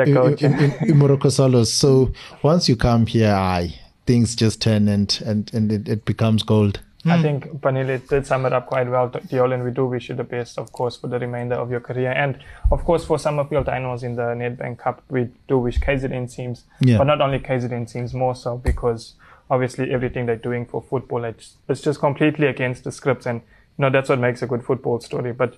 know 0.08 0.34
to 0.34 0.94
Morocco 0.94 1.28
Solos. 1.28 1.72
So 1.72 2.12
once 2.42 2.68
you 2.68 2.76
come 2.76 3.06
here, 3.06 3.32
aye, 3.32 3.74
things 4.06 4.34
just 4.34 4.60
turn 4.60 4.88
and 4.88 5.20
and 5.24 5.52
and 5.54 5.70
it, 5.70 5.88
it 5.88 6.04
becomes 6.04 6.42
gold. 6.42 6.80
I 7.04 7.16
hmm. 7.16 7.22
think 7.22 7.60
Vanille 7.60 7.98
did 8.06 8.26
sum 8.26 8.46
it 8.46 8.52
up 8.52 8.66
quite 8.66 8.88
well. 8.88 9.10
Deolin, 9.10 9.64
we 9.64 9.72
do 9.72 9.86
wish 9.86 10.08
you 10.08 10.14
the 10.14 10.24
best, 10.24 10.56
of 10.58 10.70
course, 10.70 10.96
for 10.96 11.08
the 11.08 11.18
remainder 11.18 11.56
of 11.56 11.70
your 11.70 11.80
career. 11.80 12.12
And, 12.12 12.38
of 12.70 12.84
course, 12.84 13.04
for 13.04 13.18
some 13.18 13.40
of 13.40 13.50
your 13.50 13.64
dinos 13.64 14.04
in 14.04 14.14
the 14.14 14.22
Nedbank 14.22 14.78
Cup, 14.78 15.02
we 15.10 15.28
do 15.48 15.58
wish 15.58 15.80
KZN 15.80 16.32
teams, 16.32 16.64
Yeah. 16.80 16.98
but 16.98 17.04
not 17.04 17.20
only 17.20 17.40
KZN 17.40 17.90
teams, 17.90 18.14
more 18.14 18.36
so 18.36 18.56
because 18.56 19.14
obviously 19.50 19.90
everything 19.90 20.26
they're 20.26 20.36
doing 20.36 20.64
for 20.64 20.80
football, 20.80 21.24
it's, 21.24 21.56
it's 21.68 21.80
just 21.80 21.98
completely 21.98 22.46
against 22.46 22.84
the 22.84 22.92
scripts. 22.92 23.26
And, 23.26 23.40
you 23.78 23.82
know, 23.82 23.90
that's 23.90 24.08
what 24.08 24.20
makes 24.20 24.40
a 24.42 24.46
good 24.46 24.64
football 24.64 25.00
story. 25.00 25.32
But, 25.32 25.56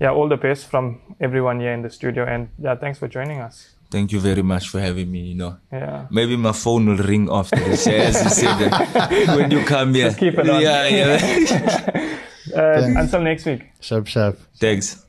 yeah, 0.00 0.10
all 0.10 0.28
the 0.28 0.38
best 0.38 0.66
from 0.66 1.00
everyone 1.20 1.60
here 1.60 1.72
in 1.72 1.82
the 1.82 1.90
studio. 1.90 2.24
And, 2.24 2.48
yeah, 2.58 2.74
thanks 2.74 2.98
for 2.98 3.06
joining 3.06 3.40
us. 3.40 3.75
Thank 3.96 4.12
you 4.12 4.20
very 4.20 4.42
much 4.42 4.68
for 4.68 4.78
having 4.78 5.10
me, 5.10 5.20
you 5.20 5.34
know. 5.34 5.56
Yeah. 5.72 6.06
Maybe 6.10 6.36
my 6.36 6.52
phone 6.52 6.84
will 6.84 6.98
ring 6.98 7.30
after 7.32 7.56
this, 7.56 7.86
yeah, 7.86 8.12
as 8.12 8.22
you 8.22 8.28
said 8.28 8.58
that 8.58 9.34
when 9.34 9.50
you 9.50 9.64
come 9.64 9.94
here. 9.94 10.08
Just 10.08 10.18
keep 10.18 10.34
it 10.36 10.50
on. 10.50 10.60
Yeah, 10.60 10.86
yeah. 10.86 12.18
Uh, 12.54 12.94
until 12.96 13.20
next 13.20 13.44
week. 13.44 13.64
Sharp, 13.80 14.06
sharp. 14.06 14.38
Thanks. 14.60 15.04